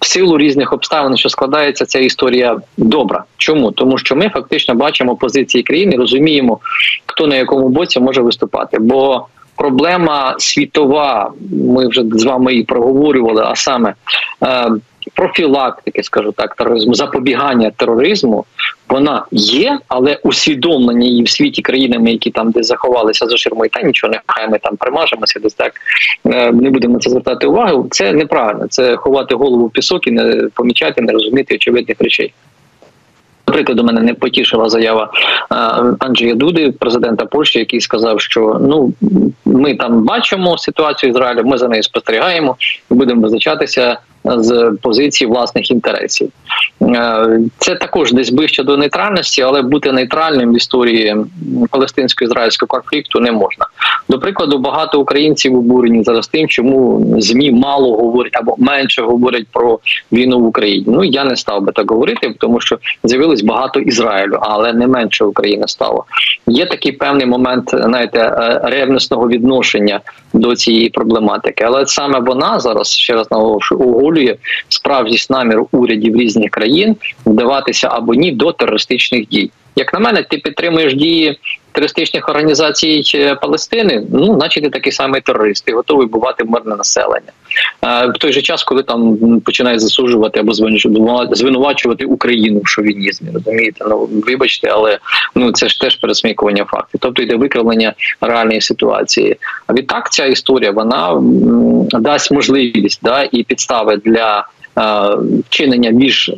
в 0.00 0.06
силу 0.06 0.38
різних 0.38 0.72
обставин, 0.72 1.16
що 1.16 1.28
складається 1.28 1.86
ця 1.86 1.98
історія 1.98 2.56
добра. 2.76 3.24
Чому 3.36 3.72
тому, 3.72 3.98
що 3.98 4.16
ми 4.16 4.28
фактично 4.28 4.74
бачимо 4.74 5.16
позиції 5.16 5.62
країни, 5.62 5.96
розуміємо, 5.96 6.58
хто 7.06 7.26
на 7.26 7.36
якому 7.36 7.68
боці 7.68 8.00
може 8.00 8.22
виступати, 8.22 8.78
бо 8.78 9.26
проблема 9.56 10.34
світова, 10.38 11.32
ми 11.50 11.88
вже 11.88 12.02
з 12.12 12.24
вами 12.24 12.54
і 12.54 12.62
проговорювали, 12.62 13.42
а 13.46 13.56
саме 13.56 13.94
е, 14.42 14.70
профілактики, 15.14 16.02
скажу 16.02 16.32
так, 16.32 16.54
тероризму, 16.54 16.94
запобігання 16.94 17.70
тероризму, 17.70 18.44
вона 18.88 19.24
є, 19.30 19.78
але 19.88 20.18
усвідомлення 20.22 21.06
її 21.06 21.22
в 21.22 21.28
світі 21.28 21.62
країнами, 21.62 22.12
які 22.12 22.30
там 22.30 22.50
десь 22.50 22.66
заховалися 22.66 23.26
за 23.26 23.36
ширмою, 23.36 23.70
та 23.70 23.82
нічого 23.82 24.12
не 24.12 24.20
хай 24.26 24.48
ми 24.48 24.58
там 24.58 24.76
примажемося, 24.76 25.40
десь 25.40 25.54
так 25.54 25.72
е, 26.26 26.52
не 26.52 26.70
будемо 26.70 26.94
на 26.94 27.00
це 27.00 27.10
звертати 27.10 27.46
увагу. 27.46 27.88
Це 27.90 28.12
неправильно. 28.12 28.66
Це 28.68 28.96
ховати 28.96 29.34
голову 29.34 29.66
в 29.66 29.70
пісок 29.70 30.06
і 30.06 30.10
не 30.10 30.48
помічати, 30.54 31.02
не 31.02 31.12
розуміти 31.12 31.54
очевидних 31.54 31.96
речей. 32.00 32.32
Наприклад, 33.48 33.80
у 33.80 33.84
мене 33.84 34.00
не 34.00 34.14
потішила 34.14 34.68
заява 34.68 35.10
е, 35.12 35.56
Анджія 35.98 36.34
Дуди, 36.34 36.72
президента 36.72 37.26
Польщі, 37.26 37.58
який 37.58 37.80
сказав, 37.80 38.20
що 38.20 38.60
ну 38.60 38.92
ми 39.44 39.74
там 39.74 40.04
бачимо 40.04 40.58
ситуацію 40.58 41.10
Ізраїлю, 41.10 41.42
ми 41.44 41.58
за 41.58 41.68
нею 41.68 41.82
спостерігаємо 41.82 42.56
і 42.90 42.94
будемо 42.94 43.22
визначатися 43.22 43.98
з 44.36 44.72
позиції 44.82 45.30
власних 45.30 45.70
інтересів. 45.70 46.30
Е, 46.82 47.40
це 47.58 47.74
також 47.74 48.12
десь 48.12 48.30
ближче 48.30 48.62
до 48.62 48.76
нейтральності, 48.76 49.42
але 49.42 49.62
бути 49.62 49.92
нейтральним 49.92 50.52
в 50.52 50.56
історії 50.56 51.16
палестинсько-ізраїльського 51.70 52.66
конфлікту 52.66 53.20
не 53.20 53.32
можна. 53.32 53.66
До 54.08 54.18
прикладу, 54.18 54.58
багато 54.58 55.00
українців 55.00 55.56
обурені 55.56 56.04
зараз 56.04 56.28
тим, 56.28 56.48
чому 56.48 57.06
змі 57.18 57.52
мало 57.52 57.96
говорять 57.96 58.36
або 58.36 58.54
менше 58.58 59.02
говорять 59.02 59.46
про 59.52 59.78
війну 60.12 60.40
в 60.40 60.46
Україні. 60.46 60.84
Ну 60.88 61.04
я 61.04 61.24
не 61.24 61.36
став 61.36 61.62
би 61.62 61.72
так 61.72 61.90
говорити, 61.90 62.34
тому 62.38 62.60
що 62.60 62.78
з'явилось 63.04 63.42
багато 63.42 63.80
Ізраїлю, 63.80 64.38
але 64.40 64.72
не 64.72 64.86
менше 64.86 65.24
України 65.24 65.64
стало. 65.68 66.04
Є 66.46 66.66
такий 66.66 66.92
певний 66.92 67.26
момент, 67.26 67.70
знаєте, 67.72 68.18
е, 68.18 68.60
ревностного 68.64 69.28
відношення 69.28 70.00
до 70.32 70.56
цієї 70.56 70.88
проблематики, 70.88 71.64
але 71.64 71.86
саме 71.86 72.20
вона 72.20 72.60
зараз 72.60 72.88
ще 72.88 73.14
раз 73.14 73.30
наголошую, 73.30 73.80
оголює 74.16 74.36
справжність 74.68 75.30
наміру 75.30 75.68
урядів 75.72 76.16
різних 76.16 76.50
країн 76.50 76.96
вдаватися 77.26 77.88
або 77.92 78.14
ні 78.14 78.32
до 78.32 78.52
терористичних 78.52 79.28
дій. 79.28 79.50
Як 79.76 79.92
на 79.92 79.98
мене, 79.98 80.22
ти 80.22 80.38
підтримуєш 80.38 80.94
дії 80.94 81.38
терористичних 81.76 82.28
організацій 82.28 83.02
е, 83.14 83.34
Палестини, 83.34 84.06
ну 84.12 84.34
значить 84.34 84.64
ти 84.64 84.70
такий 84.70 84.92
самий 84.92 85.20
терорист, 85.20 85.64
ти 85.64 85.72
готовий 85.72 86.06
бувати 86.06 86.44
мирне 86.44 86.76
населення. 86.76 87.32
В 87.82 88.18
той 88.18 88.32
же 88.32 88.42
час, 88.42 88.64
коли 88.64 88.82
там 88.82 89.16
починає 89.40 89.78
засуджувати 89.78 90.40
або 90.40 90.52
звинувачувати 91.30 92.04
Україну 92.04 92.60
в 92.64 92.68
шовінізмі, 92.68 93.28
розумієте? 93.34 93.84
Ну 93.88 94.08
вибачте, 94.26 94.68
але 94.68 94.98
ну 95.34 95.52
це 95.52 95.68
ж 95.68 95.80
теж 95.80 95.96
пересмікування 95.96 96.64
фактів. 96.64 97.00
Тобто 97.00 97.22
йде 97.22 97.36
викривлення 97.36 97.94
реальної 98.20 98.60
ситуації. 98.60 99.36
А 99.66 99.72
відтак 99.72 100.12
ця 100.12 100.24
історія 100.24 100.70
вона 100.70 101.22
дасть 102.00 102.30
можливість 102.30 103.00
да 103.02 103.28
і 103.32 103.42
підстави 103.42 103.96
для. 103.96 104.46
Вчинення 105.48 105.90
більш 105.90 106.30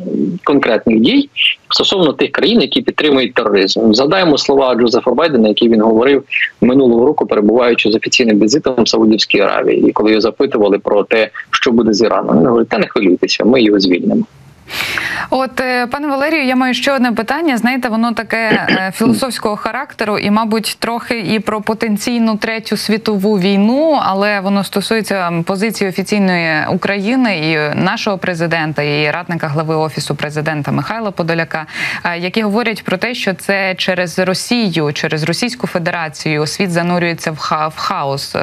конкретних 0.43 0.99
дій 0.99 1.29
стосовно 1.69 2.13
тих 2.13 2.31
країн, 2.31 2.61
які 2.61 2.81
підтримують 2.81 3.33
тероризм, 3.33 3.93
згадаємо 3.93 4.37
слова 4.37 4.75
Джозефа 4.75 5.11
Байдена, 5.11 5.47
які 5.47 5.69
він 5.69 5.81
говорив 5.81 6.23
минулого 6.61 7.05
року, 7.05 7.25
перебуваючи 7.25 7.91
з 7.91 7.95
офіційним 7.95 8.39
візитом 8.39 8.83
в 8.83 8.87
Саудівській 8.87 9.39
Аравії, 9.39 9.89
і 9.89 9.91
коли 9.91 10.09
його 10.11 10.21
запитували 10.21 10.79
про 10.79 11.03
те, 11.03 11.29
що 11.51 11.71
буде 11.71 11.93
з 11.93 12.01
Іраном, 12.01 12.39
він 12.39 12.45
говорить, 12.45 12.69
та 12.69 12.77
не 12.77 12.87
хвилюйтеся, 12.87 13.45
ми 13.45 13.61
його 13.61 13.79
звільнимо. 13.79 14.25
От 15.29 15.59
е, 15.59 15.87
пане 15.87 16.07
Валерію, 16.07 16.45
я 16.45 16.55
маю 16.55 16.73
ще 16.73 16.91
одне 16.91 17.11
питання. 17.11 17.57
Знаєте, 17.57 17.89
воно 17.89 18.11
таке 18.11 18.67
е, 18.69 18.91
філософського 18.95 19.55
характеру, 19.55 20.17
і, 20.17 20.31
мабуть, 20.31 20.77
трохи 20.79 21.19
і 21.19 21.39
про 21.39 21.61
потенційну 21.61 22.37
третю 22.37 22.77
світову 22.77 23.39
війну, 23.39 23.99
але 24.03 24.39
воно 24.39 24.63
стосується 24.63 25.43
позиції 25.45 25.89
офіційної 25.89 26.67
України 26.69 27.37
і 27.37 27.77
нашого 27.77 28.17
президента, 28.17 28.83
і 28.83 29.11
радника 29.11 29.47
глави 29.47 29.75
офісу 29.75 30.15
президента 30.15 30.71
Михайла 30.71 31.11
Подоляка, 31.11 31.65
е, 32.03 32.17
які 32.17 32.41
говорять 32.41 32.83
про 32.83 32.97
те, 32.97 33.13
що 33.13 33.33
це 33.33 33.75
через 33.75 34.19
Росію, 34.19 34.93
через 34.93 35.23
Російську 35.23 35.67
Федерацію 35.67 36.47
світ 36.47 36.71
занурюється 36.71 37.31
в 37.31 37.75
хаос. 37.75 38.35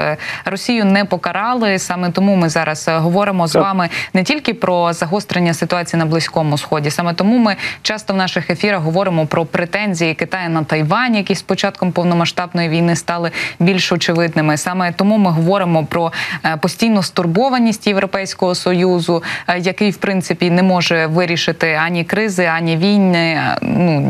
Росію 0.45 0.85
не 0.85 1.05
покарали 1.05 1.79
саме 1.79 2.11
тому. 2.11 2.37
Ми 2.37 2.49
зараз 2.49 2.89
говоримо 2.89 3.47
з 3.47 3.55
вами 3.55 3.89
не 4.15 4.23
тільки 4.23 4.55
про 4.55 4.93
загострення 4.93 5.55
ситуації 5.55 5.99
на 5.99 6.07
близькому 6.17 6.59
сході. 6.59 6.91
Саме 6.91 7.15
тому 7.15 7.39
ми 7.39 7.57
часто 7.83 8.13
в 8.15 8.17
наших 8.17 8.51
ефірах 8.51 8.81
говоримо 8.81 9.27
про 9.27 9.45
претензії 9.45 10.15
Китаю 10.15 10.51
на 10.51 10.65
Тайвань, 10.65 11.15
які 11.15 11.35
з 11.35 11.43
початком 11.43 11.93
повномасштабної 11.93 12.69
війни 12.69 12.97
стали 12.97 13.31
більш 13.59 13.93
очевидними. 13.93 14.57
Саме 14.57 14.93
тому 14.93 15.19
ми 15.19 15.31
говоримо 15.31 15.85
про 15.85 16.13
е, 16.45 16.57
постійну 16.57 17.03
стурбованість 17.03 17.87
Європейського 17.87 18.55
союзу, 18.55 19.23
е, 19.49 19.59
який 19.59 19.91
в 19.91 19.97
принципі 19.97 20.51
не 20.51 20.63
може 20.63 21.07
вирішити 21.07 21.81
ані 21.87 22.05
кризи, 22.05 22.45
ані 22.45 22.77
війни. 22.77 23.19
Е, 23.19 23.59
ну 23.63 24.01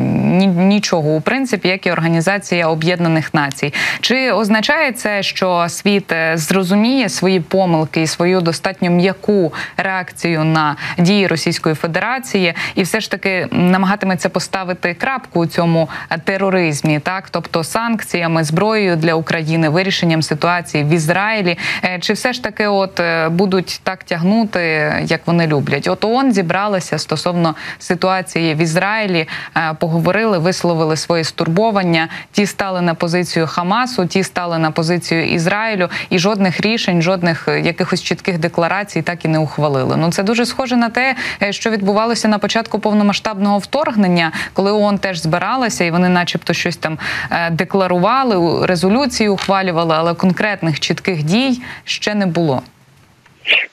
нічого 0.56 1.08
у 1.08 1.20
принципі, 1.20 1.68
як 1.68 1.86
і 1.86 1.92
організація 1.92 2.68
Об'єднаних 2.68 3.34
Націй. 3.34 3.74
Чи 4.00 4.32
означає 4.32 4.92
це, 4.92 5.22
що 5.22 5.66
світ 5.68 6.14
зрозуміє 6.34 7.08
свої 7.08 7.40
помилки 7.40 8.02
і 8.02 8.06
свою 8.06 8.40
достатньо 8.40 8.90
м'яку 8.90 9.52
реакцію 9.76 10.44
на 10.44 10.76
дії 10.98 11.26
Російської 11.26 11.74
Федерації? 11.74 11.95
Федерації 11.96 12.54
і 12.74 12.82
все 12.82 13.00
ж 13.00 13.10
таки 13.10 13.48
намагатиметься 13.50 14.28
поставити 14.28 14.94
крапку 14.94 15.40
у 15.40 15.46
цьому 15.46 15.88
тероризмі, 16.24 16.98
так 16.98 17.30
тобто 17.30 17.64
санкціями, 17.64 18.44
зброєю 18.44 18.96
для 18.96 19.14
України, 19.14 19.68
вирішенням 19.68 20.22
ситуації 20.22 20.84
в 20.84 20.88
Ізраїлі, 20.88 21.58
е, 21.84 21.98
чи 22.00 22.12
все 22.12 22.32
ж 22.32 22.42
таки, 22.42 22.66
от 22.66 23.00
е, 23.00 23.28
будуть 23.28 23.80
так 23.82 24.04
тягнути, 24.04 24.60
як 25.04 25.20
вони 25.26 25.46
люблять? 25.46 25.88
От 25.88 26.04
ООН 26.04 26.32
зібралися 26.32 26.98
стосовно 26.98 27.54
ситуації 27.78 28.54
в 28.54 28.58
Ізраїлі, 28.58 29.28
е, 29.56 29.74
поговорили, 29.80 30.38
висловили 30.38 30.96
свої 30.96 31.24
стурбовання. 31.24 32.08
Ті 32.32 32.46
стали 32.46 32.80
на 32.80 32.94
позицію 32.94 33.46
Хамасу, 33.46 34.06
ті 34.06 34.22
стали 34.22 34.58
на 34.58 34.70
позицію 34.70 35.26
Ізраїлю, 35.26 35.88
і 36.10 36.18
жодних 36.18 36.60
рішень, 36.60 37.02
жодних 37.02 37.48
якихось 37.62 38.02
чітких 38.02 38.38
декларацій 38.38 39.02
так 39.02 39.24
і 39.24 39.28
не 39.28 39.38
ухвалили. 39.38 39.96
Ну 39.96 40.12
це 40.12 40.22
дуже 40.22 40.46
схоже 40.46 40.76
на 40.76 40.88
те, 40.88 41.14
що 41.50 41.70
відбувалося 41.76 42.28
на 42.28 42.38
початку 42.38 42.78
повномасштабного 42.78 43.58
вторгнення, 43.58 44.32
коли 44.52 44.72
ООН 44.72 44.98
теж 44.98 45.18
збиралася, 45.18 45.84
і 45.84 45.90
вони, 45.90 46.08
начебто, 46.08 46.52
щось 46.52 46.76
там 46.76 46.98
е, 47.30 47.50
декларували, 47.50 48.66
резолюції 48.66 49.28
ухвалювали, 49.28 49.94
але 49.98 50.14
конкретних 50.14 50.80
чітких 50.80 51.22
дій 51.22 51.60
ще 51.84 52.14
не 52.14 52.26
було. 52.26 52.62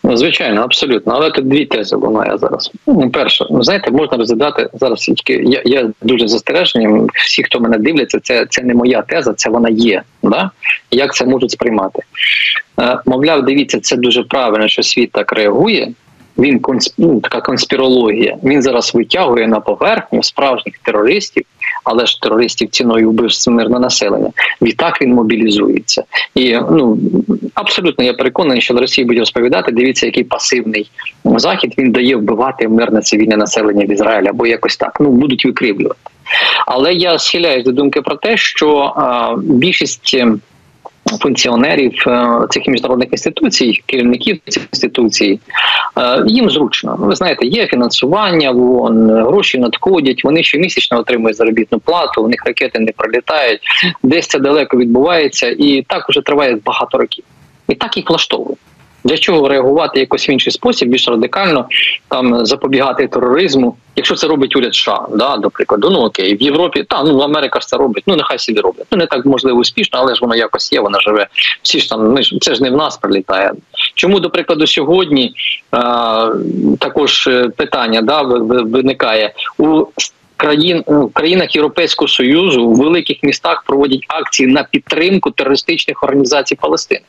Ну, 0.03 0.17
звичайно, 0.17 0.61
абсолютно. 0.61 1.13
Але 1.13 1.31
тут 1.31 1.47
дві 1.47 1.65
тези 1.65 1.95
лунає 1.95 2.37
зараз. 2.37 2.71
Ну, 2.87 3.09
перше, 3.09 3.45
ну 3.49 3.63
знаєте, 3.63 3.91
можна 3.91 4.17
розглядати 4.17 4.69
зараз. 4.73 5.11
Я 5.27 5.61
я 5.65 5.89
дуже 6.01 6.27
застереженням. 6.27 7.07
Всі, 7.13 7.43
хто 7.43 7.59
мене 7.59 7.77
дивляться, 7.77 8.19
це 8.23 8.45
це 8.49 8.61
не 8.61 8.73
моя 8.73 9.01
теза, 9.01 9.33
це 9.33 9.49
вона 9.49 9.69
є. 9.69 10.01
Да? 10.23 10.51
Як 10.91 11.13
це 11.13 11.25
можуть 11.25 11.51
сприймати? 11.51 11.99
Е, 12.79 12.97
мовляв, 13.05 13.45
дивіться, 13.45 13.79
це 13.79 13.95
дуже 13.95 14.23
правильно, 14.23 14.67
що 14.67 14.83
світ 14.83 15.11
так 15.11 15.33
реагує. 15.33 15.91
Він 16.37 16.61
ну, 16.97 17.19
така 17.19 17.41
конспірологія. 17.41 18.37
Він 18.43 18.61
зараз 18.61 18.95
витягує 18.95 19.47
на 19.47 19.59
поверхню 19.59 20.23
справжніх 20.23 20.77
терористів, 20.77 21.43
але 21.83 22.05
ж 22.05 22.21
терористів 22.21 22.69
ціною 22.69 23.09
вбивств 23.09 23.51
мирне 23.51 23.79
населення. 23.79 24.29
Відтак 24.61 25.01
він 25.01 25.13
мобілізується. 25.13 26.03
І 26.35 26.59
ну 26.71 26.97
абсолютно 27.53 28.05
я 28.05 28.13
переконаний, 28.13 28.61
що 28.61 28.73
Росії 28.73 29.05
буде 29.05 29.19
розповідати. 29.19 29.71
Дивіться, 29.71 30.05
який 30.05 30.23
пасивний 30.23 30.91
захід 31.25 31.73
він 31.77 31.91
дає 31.91 32.15
вбивати 32.15 32.67
мирне 32.67 33.01
цивільне 33.01 33.37
населення 33.37 33.85
в 33.85 33.91
Ізраїлі 33.91 34.27
або 34.27 34.47
якось 34.47 34.77
так. 34.77 34.97
Ну 34.99 35.09
будуть 35.09 35.45
викривлювати. 35.45 35.99
Але 36.67 36.93
я 36.93 37.19
схиляюсь 37.19 37.63
до 37.65 37.71
думки 37.71 38.01
про 38.01 38.15
те, 38.15 38.37
що 38.37 38.93
а, 38.95 39.35
більшість 39.37 40.17
функціонерів 41.21 42.03
е, 42.07 42.39
цих 42.49 42.67
міжнародних 42.67 43.07
інституцій, 43.11 43.83
керівників 43.85 44.39
цих 44.47 44.63
інституцій, 44.73 45.39
е, 45.97 46.23
їм 46.27 46.49
зручно. 46.49 46.95
Ви 46.99 47.15
знаєте, 47.15 47.45
є 47.45 47.67
фінансування, 47.67 48.51
вон 48.51 49.09
гроші 49.09 49.57
надходять. 49.57 50.23
Вони 50.23 50.43
щомісячно 50.43 50.99
отримують 50.99 51.37
заробітну 51.37 51.79
плату. 51.79 52.23
У 52.23 52.27
них 52.27 52.45
ракети 52.45 52.79
не 52.79 52.91
пролітають, 52.91 53.59
десь 54.03 54.27
це 54.27 54.39
далеко 54.39 54.77
відбувається, 54.77 55.55
і 55.59 55.85
так 55.87 56.09
уже 56.09 56.21
триває 56.21 56.57
багато 56.65 56.97
років. 56.97 57.25
І 57.69 57.75
так 57.75 57.97
їх 57.97 58.09
влаштовує. 58.09 58.55
Для 59.03 59.17
чого 59.17 59.49
реагувати 59.49 59.99
якось 59.99 60.29
в 60.29 60.31
інший 60.31 60.53
спосіб, 60.53 60.89
більш 60.89 61.07
радикально 61.07 61.67
там 62.07 62.45
запобігати 62.45 63.07
тероризму, 63.07 63.75
якщо 63.95 64.15
це 64.15 64.27
робить 64.27 64.55
уряд 64.55 64.75
США, 64.75 65.07
да, 65.15 65.37
до 65.37 65.49
прикладу, 65.49 65.89
ну 65.89 65.99
окей, 65.99 66.35
в 66.35 66.41
Європі 66.41 66.85
та 66.89 67.03
ну 67.03 67.19
Америка 67.19 67.59
ж 67.59 67.67
це 67.67 67.77
робить. 67.77 68.03
Ну 68.07 68.15
нехай 68.15 68.39
собі 68.39 68.59
роблять. 68.59 68.85
Ну 68.91 68.97
не 68.97 69.05
так 69.05 69.25
можливо 69.25 69.59
успішно, 69.59 69.99
але 70.01 70.15
ж 70.15 70.21
воно 70.21 70.35
якось 70.35 70.71
є. 70.71 70.79
Вона 70.79 70.99
живе. 70.99 71.27
Всі 71.61 71.79
ж 71.79 71.89
там 71.89 72.11
ми 72.11 72.23
ж 72.23 72.37
це 72.41 72.55
ж 72.55 72.63
не 72.63 72.69
в 72.69 72.77
нас 72.77 72.97
прилітає. 72.97 73.51
Чому 73.95 74.19
до 74.19 74.29
прикладу 74.29 74.67
сьогодні 74.67 75.33
а, 75.71 76.33
також 76.79 77.27
е, 77.27 77.49
питання 77.49 78.01
да 78.01 78.21
виникає 78.21 79.33
у 79.57 79.85
країн 80.37 80.83
в 80.87 81.09
країнах 81.13 81.55
Європейського 81.55 82.07
союзу 82.07 82.69
в 82.69 82.75
великих 82.75 83.23
містах 83.23 83.63
проводять 83.63 84.05
акції 84.07 84.49
на 84.49 84.63
підтримку 84.63 85.31
терористичних 85.31 86.03
організацій 86.03 86.55
Палестини 86.55 87.01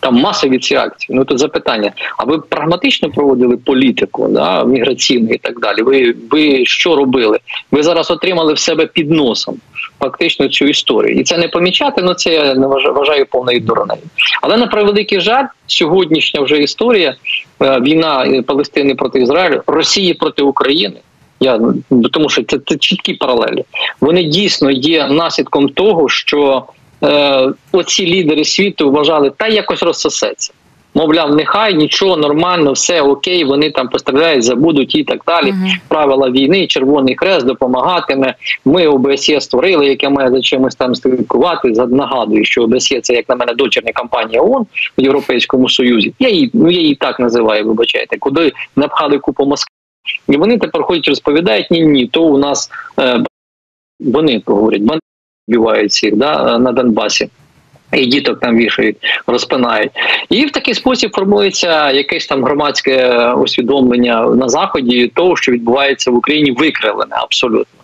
там 0.00 0.14
масові 0.14 0.58
ці 0.58 0.74
акції. 0.74 1.16
Ну 1.18 1.24
тут 1.24 1.38
запитання: 1.38 1.92
а 2.18 2.24
ви 2.24 2.38
прагматично 2.38 3.10
проводили 3.10 3.56
політику 3.56 4.28
да, 4.28 4.64
міграційну 4.64 5.30
і 5.30 5.38
так 5.38 5.60
далі? 5.60 5.82
Ви 5.82 6.14
ви 6.30 6.66
що 6.66 6.96
робили? 6.96 7.38
Ви 7.70 7.82
зараз 7.82 8.10
отримали 8.10 8.52
в 8.52 8.58
себе 8.58 8.86
під 8.86 9.10
носом 9.10 9.60
фактично 10.00 10.48
цю 10.48 10.64
історію, 10.64 11.20
і 11.20 11.24
це 11.24 11.38
не 11.38 11.48
помічати. 11.48 12.02
Ну 12.02 12.14
це 12.14 12.32
я 12.32 12.54
не 12.54 12.66
вважаю 12.66 13.26
повною 13.26 13.60
доронею. 13.60 14.00
Але 14.42 14.56
на 14.56 14.66
превеликий 14.66 15.20
жаль, 15.20 15.44
сьогоднішня 15.66 16.40
вже 16.40 16.58
історія 16.58 17.16
е, 17.62 17.80
війна 17.80 18.42
Палестини 18.46 18.94
проти 18.94 19.20
Ізраїлю, 19.20 19.62
Росії 19.66 20.14
проти 20.14 20.42
України. 20.42 20.96
Я 21.40 21.60
тому, 22.12 22.28
що 22.28 22.42
це, 22.42 22.58
це 22.66 22.76
чіткі 22.76 23.14
паралелі. 23.14 23.64
Вони 24.00 24.24
дійсно 24.24 24.70
є 24.70 25.06
наслідком 25.06 25.68
того, 25.68 26.08
що 26.08 26.64
е, 27.04 27.52
оці 27.72 28.06
лідери 28.06 28.44
світу 28.44 28.90
вважали, 28.90 29.32
та 29.36 29.48
якось 29.48 29.82
розсосеться. 29.82 30.52
Мовляв, 30.94 31.36
нехай 31.36 31.74
нічого 31.74 32.16
нормально, 32.16 32.72
все 32.72 33.02
окей, 33.02 33.44
вони 33.44 33.70
там 33.70 33.88
постріляють, 33.88 34.44
забудуть 34.44 34.94
і 34.94 35.04
так 35.04 35.22
далі. 35.26 35.52
Uh-huh. 35.52 35.74
Правила 35.88 36.30
війни, 36.30 36.66
Червоний 36.66 37.16
Хрест 37.16 37.46
допомагатиме. 37.46 38.34
Ми 38.64 38.86
ОБСЄ 38.86 39.40
створили, 39.40 39.86
яке 39.86 40.08
має 40.08 40.30
за 40.30 40.40
чимось 40.40 40.74
там 40.74 40.94
слідкувати. 40.94 41.68
Нагадую, 41.68 42.44
що 42.44 42.62
ОБСЄ 42.62 43.00
це 43.00 43.14
як 43.14 43.28
на 43.28 43.36
мене 43.36 43.52
дочерня 43.52 43.92
компанія 43.94 44.42
ООН 44.42 44.66
в 44.98 45.02
Європейському 45.02 45.68
Союзі. 45.68 46.14
Я 46.18 46.28
її 46.28 46.50
ну 46.54 46.70
я 46.70 46.80
її 46.80 46.94
так 46.94 47.20
називаю. 47.20 47.64
Вибачайте, 47.64 48.18
куди 48.18 48.52
напхали 48.76 49.18
купу 49.18 49.44
Москви. 49.44 49.74
І 50.28 50.36
вони 50.36 50.58
тепер 50.58 50.82
ходять 50.82 51.08
розповідають 51.08 51.70
ні, 51.70 51.86
ні, 51.86 52.06
то 52.06 52.22
у 52.22 52.38
нас 52.38 52.70
е, 53.00 53.22
вони 54.00 54.42
говорять, 54.46 54.82
вбивають 55.48 55.90
всіх 55.90 56.16
да, 56.16 56.58
на 56.58 56.72
Донбасі. 56.72 57.30
І 57.92 58.06
діток 58.06 58.40
там 58.40 58.56
вішають, 58.56 58.96
розпинають, 59.26 59.90
і 60.28 60.46
в 60.46 60.50
такий 60.50 60.74
спосіб 60.74 61.14
формується 61.14 61.90
якесь 61.90 62.26
там 62.26 62.44
громадське 62.44 63.26
усвідомлення 63.32 64.22
на 64.22 64.48
заході 64.48 65.12
того, 65.14 65.36
що 65.36 65.52
відбувається 65.52 66.10
в 66.10 66.14
Україні, 66.14 66.50
викривлене 66.50 67.16
абсолютно. 67.16 67.78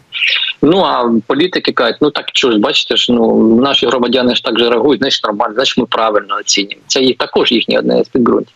Ну 0.62 0.78
а 0.78 1.10
політики 1.26 1.72
кажуть, 1.72 1.96
ну 2.00 2.10
так 2.10 2.24
ж, 2.34 2.58
бачите 2.58 2.96
ж, 2.96 3.12
ну 3.12 3.56
наші 3.60 3.86
громадяни 3.86 4.34
ж 4.34 4.44
так 4.44 4.58
же 4.58 4.70
реагують, 4.70 5.00
значить 5.00 5.24
нормально, 5.24 5.54
значить 5.54 5.78
ми 5.78 5.86
правильно 5.86 6.36
оцінюємо. 6.40 6.82
Це 6.86 7.00
їх 7.00 7.16
також 7.16 7.52
їхнє 7.52 7.78
одне 7.78 8.04
з 8.04 8.08
підґрунтів. 8.08 8.54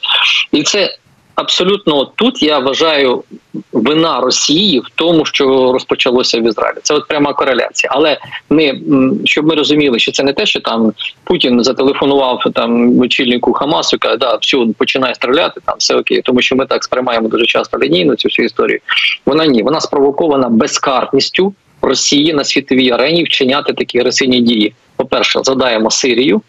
І 0.53 0.63
це 0.63 0.97
абсолютно 1.39 2.05
тут 2.05 2.43
я 2.43 2.59
вважаю 2.59 3.25
вина 3.73 4.21
Росії 4.21 4.81
в 4.81 4.87
тому, 4.95 5.25
що 5.25 5.73
розпочалося 5.73 6.41
в 6.41 6.47
Ізраїлі. 6.47 6.79
Це 6.83 6.95
от 6.95 7.09
пряма 7.09 7.33
кореляція. 7.33 7.93
Але 7.95 8.19
ми 8.51 8.81
щоб 9.25 9.47
ми 9.47 9.55
розуміли, 9.55 9.99
що 9.99 10.13
це 10.13 10.23
не 10.23 10.33
те, 10.33 10.47
що 10.47 10.61
там 10.61 10.93
Путін 11.25 11.65
зателефонував 11.65 12.43
там 12.55 13.01
очільнику 13.01 13.53
Хамасу, 13.53 13.99
каже, 13.99 14.17
да, 14.17 14.39
все, 14.41 14.59
починає 14.79 15.15
стріляти, 15.15 15.61
там 15.65 15.75
все 15.79 15.95
окей, 15.95 16.23
тому 16.23 16.41
що 16.41 16.57
ми 16.57 16.67
так 16.67 16.85
сприймаємо 16.85 17.29
дуже 17.29 17.47
часто 17.47 17.79
лінійно 17.79 18.17
цю 18.17 18.29
всю 18.29 18.47
історію. 18.47 18.81
Вона 19.27 19.47
ні, 19.47 19.63
вона 19.63 19.81
спровокована 19.81 20.49
безкарністю 20.49 21.55
Росії 21.83 22.35
на 22.35 22.45
світовій 22.45 22.91
арені 22.91 23.25
вчиняти 23.25 23.73
такі 23.73 23.99
агресивні 23.99 24.41
дії. 24.41 24.75
По 24.97 25.05
перше, 25.05 25.41
задаємо 25.43 25.91
Сирію. 25.91 26.43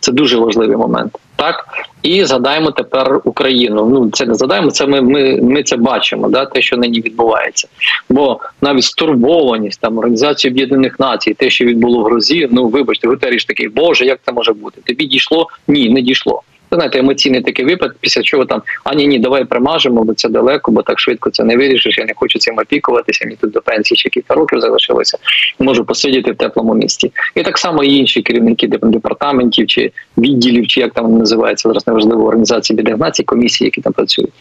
Це 0.00 0.12
дуже 0.12 0.38
важливий 0.38 0.76
момент, 0.76 1.18
так 1.36 1.64
і 2.02 2.24
згадаємо 2.24 2.70
тепер 2.70 3.20
Україну. 3.24 3.88
Ну 3.90 4.10
це 4.10 4.26
не 4.26 4.34
згадаємо, 4.34 4.70
це 4.70 4.86
ми 4.86 5.00
ми, 5.00 5.40
ми 5.42 5.62
це 5.62 5.76
бачимо. 5.76 6.28
Да, 6.28 6.46
те, 6.46 6.62
що 6.62 6.76
нині 6.76 7.00
відбувається. 7.00 7.68
Бо 8.08 8.40
навіть 8.60 8.84
стурбованість 8.84 9.80
там 9.80 9.98
організації 9.98 10.52
Об'єднаних 10.52 11.00
Націй, 11.00 11.34
те, 11.34 11.50
що 11.50 11.64
відбуло 11.64 12.02
в 12.02 12.04
Грузії, 12.04 12.48
ну 12.52 12.68
вибачте, 12.68 13.08
Гутеріш 13.08 13.44
такий, 13.44 13.68
Боже, 13.68 14.04
як 14.04 14.18
це 14.26 14.32
може 14.32 14.52
бути? 14.52 14.80
Тобі 14.84 15.06
дійшло? 15.06 15.48
Ні, 15.68 15.90
не 15.90 16.02
дійшло 16.02 16.42
знаєте, 16.76 16.98
емоційний 16.98 17.40
такий 17.40 17.64
випад, 17.64 17.92
після 18.00 18.22
чого 18.22 18.44
там 18.44 18.62
а 18.84 18.94
ні, 18.94 19.06
ні, 19.06 19.18
давай 19.18 19.44
примажемо, 19.44 20.04
бо 20.04 20.14
це 20.14 20.28
далеко, 20.28 20.72
бо 20.72 20.82
так 20.82 21.00
швидко 21.00 21.30
це 21.30 21.44
не 21.44 21.56
вирішиш. 21.56 21.98
Я 21.98 22.04
не 22.04 22.12
хочу 22.16 22.38
цим 22.38 22.58
опікуватися. 22.58 23.24
Мені 23.24 23.36
тут 23.40 23.50
до 23.50 23.60
пенсії 23.60 23.98
ще 23.98 24.08
кілька 24.08 24.34
років 24.34 24.60
залишилося. 24.60 25.18
Можу 25.58 25.84
посидіти 25.84 26.32
в 26.32 26.36
теплому 26.36 26.74
місті. 26.74 27.12
І 27.34 27.42
так 27.42 27.58
само 27.58 27.84
і 27.84 27.94
інші 27.94 28.22
керівники 28.22 28.66
департаментів 28.66 29.66
чи 29.66 29.92
відділів, 30.18 30.66
чи 30.66 30.80
як 30.80 30.92
там 30.92 31.18
називається 31.18 31.68
зараз 31.68 31.86
неважливо 31.86 32.26
організації 32.26 32.76
бідних 32.76 33.12
комісії, 33.26 33.66
які 33.66 33.80
там 33.80 33.92
працюють. 33.92 34.32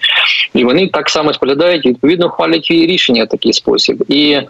І 0.54 0.64
вони 0.64 0.88
так 0.88 1.10
само 1.10 1.34
споглядають 1.34 1.86
відповідно 1.86 2.30
хвалять 2.30 2.72
її 2.72 2.88
рішення 2.88 3.24
в 3.24 3.28
такий 3.28 3.54
спосіб. 3.54 4.04
І 4.08 4.32
е, 4.32 4.48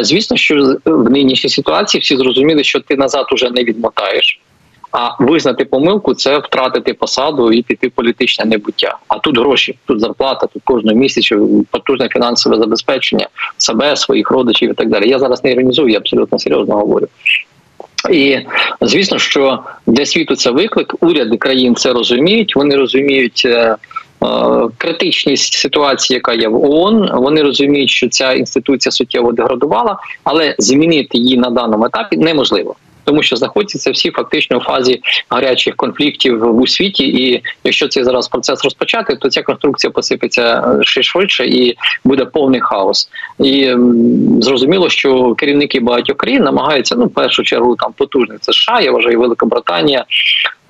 звісно, 0.00 0.36
що 0.36 0.76
в 0.84 1.10
нинішній 1.10 1.50
ситуації 1.50 2.00
всі 2.00 2.16
зрозуміли, 2.16 2.64
що 2.64 2.80
ти 2.80 2.96
назад 2.96 3.26
уже 3.32 3.50
не 3.50 3.64
відмотаєш. 3.64 4.40
А 4.90 5.24
визнати 5.24 5.64
помилку 5.64 6.14
це 6.14 6.38
втратити 6.38 6.94
посаду 6.94 7.52
і 7.52 7.62
піти 7.62 7.88
в 7.88 7.90
політичне 7.90 8.44
небуття. 8.44 8.98
А 9.08 9.18
тут 9.18 9.38
гроші, 9.38 9.78
тут 9.86 10.00
зарплата, 10.00 10.46
тут 10.46 10.62
кожного 10.64 10.96
місяця 10.96 11.36
потужне 11.70 12.08
фінансове 12.08 12.56
забезпечення 12.56 13.28
себе, 13.56 13.96
своїх 13.96 14.30
родичів 14.30 14.70
і 14.70 14.74
так 14.74 14.88
далі. 14.88 15.08
Я 15.08 15.18
зараз 15.18 15.44
не 15.44 15.52
іронізую, 15.52 15.88
я 15.88 15.98
абсолютно 15.98 16.38
серйозно 16.38 16.74
говорю. 16.74 17.08
І 18.10 18.38
звісно, 18.80 19.18
що 19.18 19.58
для 19.86 20.06
світу 20.06 20.36
це 20.36 20.50
виклик. 20.50 20.94
Уряди 21.00 21.36
країн 21.36 21.74
це 21.74 21.92
розуміють. 21.92 22.56
Вони 22.56 22.76
розуміють. 22.76 23.42
Е, 23.44 23.76
е, 24.22 24.26
критичність 24.78 25.54
ситуації, 25.54 26.14
яка 26.14 26.32
є 26.32 26.48
в 26.48 26.70
ООН, 26.70 27.10
вони 27.14 27.42
розуміють, 27.42 27.90
що 27.90 28.08
ця 28.08 28.32
інституція 28.32 28.92
суттєво 28.92 29.32
деградувала, 29.32 29.98
але 30.24 30.54
змінити 30.58 31.18
її 31.18 31.36
на 31.36 31.50
даному 31.50 31.84
етапі 31.84 32.16
неможливо 32.16 32.74
тому 33.08 33.22
що 33.22 33.36
знаходяться 33.36 33.90
всі 33.90 34.10
фактично 34.10 34.56
у 34.56 34.60
фазі 34.60 35.00
гарячих 35.30 35.76
конфліктів 35.76 36.60
у 36.60 36.66
світі. 36.66 37.04
І 37.04 37.42
якщо 37.64 37.88
цей 37.88 38.04
зараз 38.04 38.28
процес 38.28 38.64
розпочати, 38.64 39.16
то 39.16 39.30
ця 39.30 39.42
конструкція 39.42 39.90
посипеться 39.90 40.76
ще 40.82 41.02
швидше 41.02 41.46
і 41.46 41.76
буде 42.04 42.24
повний 42.24 42.60
хаос. 42.60 43.08
І 43.38 43.74
зрозуміло, 44.40 44.88
що 44.88 45.34
керівники 45.34 45.80
багатьох 45.80 46.16
країн 46.16 46.42
намагаються 46.42 46.96
ну 46.98 47.06
в 47.06 47.10
першу 47.10 47.42
чергу 47.42 47.76
там 47.76 47.92
потужних 47.96 48.38
США, 48.40 48.80
я 48.80 48.92
вважаю, 48.92 49.20
Велика 49.20 49.46
Британія 49.46 50.04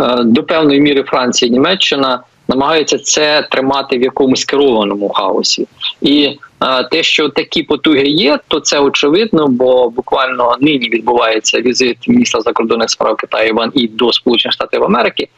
е, 0.00 0.22
до 0.22 0.42
певної 0.42 0.80
міри 0.80 1.02
Франція, 1.02 1.50
Німеччина 1.50 2.20
намагаються 2.48 2.98
це 2.98 3.48
тримати 3.50 3.98
в 3.98 4.02
якомусь 4.02 4.44
керованому 4.44 5.08
хаосі, 5.08 5.66
і 6.02 6.38
а, 6.58 6.82
те, 6.82 7.02
що 7.02 7.28
такі 7.28 7.62
потуги 7.62 8.06
є, 8.06 8.38
то 8.48 8.60
це 8.60 8.80
очевидно, 8.80 9.48
бо 9.48 9.90
буквально 9.90 10.56
нині 10.60 10.88
відбувається 10.88 11.60
візит 11.60 12.08
міністра 12.08 12.40
закордонних 12.40 12.90
справ 12.90 13.16
Китаю 13.16 13.48
Іван 13.48 13.72
і 13.74 13.88
до 13.88 14.12
Сполучених 14.12 14.52
Штатів 14.52 14.84
Америки. 14.84 15.28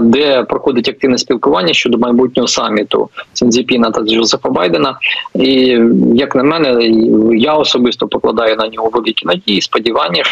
де 0.00 0.42
проходить 0.42 0.88
активне 0.88 1.18
спілкування 1.18 1.74
щодо 1.74 1.98
майбутнього 1.98 2.48
саміту 2.48 3.08
Сінзіпіна 3.32 3.90
та 3.90 4.00
Джозефа 4.00 4.48
Байдена. 4.48 4.98
І 5.34 5.78
як 6.14 6.34
на 6.34 6.42
мене, 6.42 6.90
я 7.36 7.54
особисто 7.54 8.08
покладаю 8.08 8.56
на 8.56 8.68
нього 8.68 8.88
великі 8.88 9.26
надії, 9.26 9.60
сподівання. 9.60 10.24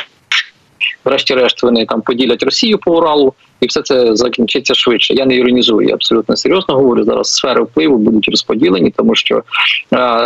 Врешті-решт 1.05 1.63
вони 1.63 1.87
там 1.87 2.01
поділять 2.01 2.43
Росію 2.43 2.79
по 2.79 2.97
Уралу, 2.97 3.35
і 3.63 3.67
все 3.67 3.83
це 3.83 4.17
закінчиться 4.17 4.75
швидше. 4.75 5.15
Я 5.15 5.27
не 5.27 5.37
іронізую, 5.37 5.89
я 5.89 5.95
абсолютно 5.95 6.37
серйозно 6.37 6.75
говорю. 6.75 7.05
Зараз 7.05 7.35
сфери 7.35 7.63
впливу 7.63 7.99
будуть 7.99 8.29
розподілені, 8.29 8.91
тому 8.97 9.15
що 9.15 9.37
е, 9.37 9.43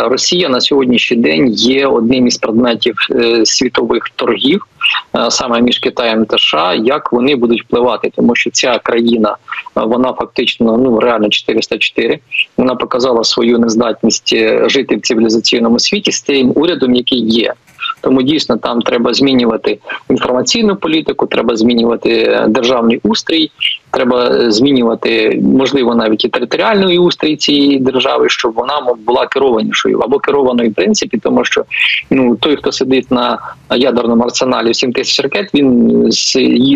Росія 0.07 0.49
на 0.49 0.61
сьогоднішній 0.61 1.17
день 1.17 1.47
є 1.53 1.87
одним 1.87 2.27
із 2.27 2.37
предметів 2.37 2.95
е, 3.11 3.45
світових 3.45 4.09
торгів, 4.15 4.67
е, 5.15 5.31
саме 5.31 5.61
між 5.61 5.79
Китаєм 5.79 6.25
та 6.25 6.37
США, 6.37 6.73
як 6.73 7.13
вони 7.13 7.35
будуть 7.35 7.63
впливати, 7.63 8.11
тому 8.15 8.35
що 8.35 8.49
ця 8.49 8.79
країна 8.83 9.35
вона 9.75 10.13
фактично 10.13 10.77
ну 10.77 10.99
реально 10.99 11.29
404, 11.29 12.19
Вона 12.57 12.75
показала 12.75 13.23
свою 13.23 13.59
нездатність 13.59 14.35
жити 14.69 14.95
в 14.95 15.01
цивілізаційному 15.01 15.79
світі 15.79 16.11
з 16.11 16.21
тим 16.21 16.51
урядом, 16.55 16.95
який 16.95 17.19
є. 17.19 17.53
Тому 18.01 18.21
дійсно 18.21 18.57
там 18.57 18.81
треба 18.81 19.13
змінювати 19.13 19.79
інформаційну 20.09 20.75
політику, 20.75 21.27
треба 21.27 21.55
змінювати 21.55 22.41
державний 22.47 22.99
устрій, 23.03 23.51
треба 23.91 24.51
змінювати 24.51 25.39
можливо 25.43 25.95
навіть 25.95 26.25
і 26.25 26.29
територіальний 26.29 26.99
устрій 26.99 27.35
цієї 27.35 27.79
держави, 27.79 28.29
щоб 28.29 28.53
вона 28.53 28.95
була 29.05 29.27
керованішою 29.27 29.99
або 29.99 30.19
керованою 30.19 30.69
в 30.69 30.73
принципі, 30.73 31.17
тому 31.17 31.45
що 31.45 31.63
ну 32.09 32.35
той, 32.35 32.55
хто 32.55 32.71
сидить 32.71 33.11
на 33.11 33.39
ядерному 33.75 34.23
арсеналі 34.23 34.73
7 34.73 34.93
тисяч 34.93 35.19
ракет, 35.19 35.49
він 35.53 35.87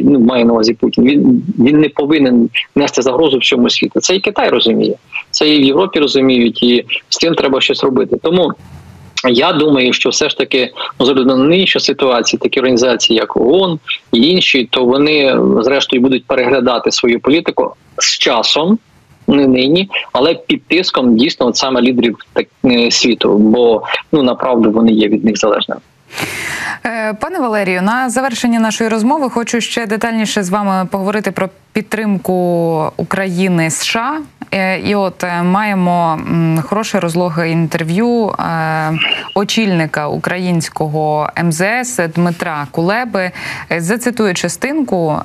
ну, 0.03 0.19
має 0.19 0.45
на 0.45 0.53
увазі 0.53 0.73
Путін. 0.73 1.03
Він 1.03 1.43
він 1.60 1.79
не 1.79 1.89
повинен 1.89 2.49
нести 2.75 3.01
загрозу 3.01 3.38
всьому 3.38 3.69
світу. 3.69 3.99
Це 3.99 4.15
і 4.15 4.19
Китай 4.19 4.49
розуміє, 4.49 4.95
це 5.31 5.49
і 5.49 5.60
в 5.60 5.63
Європі 5.63 5.99
розуміють, 5.99 6.63
і 6.63 6.86
з 7.10 7.17
цим 7.17 7.36
треба 7.36 7.62
щось 7.62 7.84
робити. 7.84 8.17
Тому. 8.23 8.53
Я 9.29 9.53
думаю, 9.53 9.93
що 9.93 10.10
все 10.10 10.29
ж 10.29 10.38
таки 10.38 10.71
ну, 10.99 11.13
на 11.13 11.36
нинішню 11.36 11.81
ситуації 11.81 12.39
такі 12.39 12.60
організації, 12.60 13.19
як 13.19 13.38
ООН 13.38 13.79
і 14.12 14.21
інші, 14.21 14.67
то 14.71 14.86
вони 14.86 15.39
зрештою 15.62 16.01
будуть 16.01 16.25
переглядати 16.25 16.91
свою 16.91 17.19
політику 17.19 17.73
з 17.97 18.17
часом. 18.17 18.79
Не 19.27 19.47
нині, 19.47 19.89
але 20.13 20.34
під 20.34 20.63
тиском 20.63 21.17
дійсно 21.17 21.45
от 21.45 21.57
саме 21.57 21.81
лідерів 21.81 22.17
так, 22.34 22.47
е, 22.65 22.91
світу, 22.91 23.38
бо 23.38 23.84
ну 24.12 24.23
направду 24.23 24.71
вони 24.71 24.91
є 24.91 25.07
від 25.07 25.25
них 25.25 25.38
залежними. 25.38 25.81
Е, 26.86 27.13
пане 27.13 27.39
Валерію, 27.39 27.81
на 27.81 28.10
завершення 28.10 28.60
нашої 28.60 28.89
розмови 28.89 29.29
хочу 29.29 29.62
ще 29.62 29.86
детальніше 29.86 30.43
з 30.43 30.49
вами 30.49 30.88
поговорити 30.91 31.31
про 31.31 31.49
підтримку 31.73 32.34
України 32.97 33.69
США. 33.69 34.21
Е, 34.53 34.79
і 34.79 34.95
от 34.95 35.23
е, 35.23 35.43
маємо 35.43 36.19
хороше 36.63 36.99
розлоге 36.99 37.51
інтерв'ю 37.51 38.29
е, 38.29 38.91
очільника 39.36 40.07
українського 40.07 41.29
МЗС 41.43 41.99
Дмитра 42.15 42.67
Кулеби. 42.71 43.31
Зацитую 43.77 44.34
частинку 44.34 45.19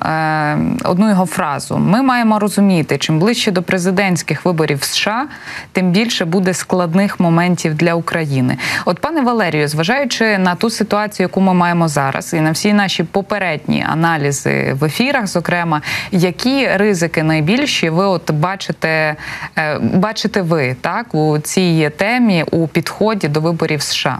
одну 0.83 1.09
його 1.09 1.25
фразу: 1.25 1.77
ми 1.77 2.01
маємо 2.01 2.39
розуміти, 2.39 2.97
чим 2.97 3.19
ближче 3.19 3.51
до 3.51 3.63
президентських 3.63 4.45
виборів 4.45 4.83
США, 4.83 5.27
тим 5.71 5.91
більше 5.91 6.25
буде 6.25 6.53
складних 6.53 7.19
моментів 7.19 7.75
для 7.75 7.93
України. 7.93 8.57
От, 8.85 8.99
пане 8.99 9.21
Валерію, 9.21 9.67
зважаючи 9.67 10.37
на 10.37 10.55
ту 10.55 10.69
ситуацію, 10.69 11.23
яку 11.23 11.41
ми 11.41 11.53
маємо 11.53 11.87
зараз, 11.87 12.33
і 12.33 12.41
на 12.41 12.51
всі 12.51 12.73
наші 12.73 13.03
попередні 13.03 13.85
аналізи 13.89 14.75
в 14.79 14.85
ефірах, 14.85 15.27
зокрема, 15.27 15.81
які 16.11 16.36
ризики 16.75 17.23
найбільші 17.23 17.89
ви 17.89 18.05
от 18.05 18.31
бачите 18.31 19.15
Е, 19.57 19.79
бачите 19.79 20.41
ви 20.41 20.75
так 20.81 21.15
у 21.15 21.39
цій 21.39 21.91
темі 21.97 22.45
у 22.51 22.67
підході 22.67 23.27
до 23.27 23.39
виборів 23.39 23.81
США? 23.81 24.19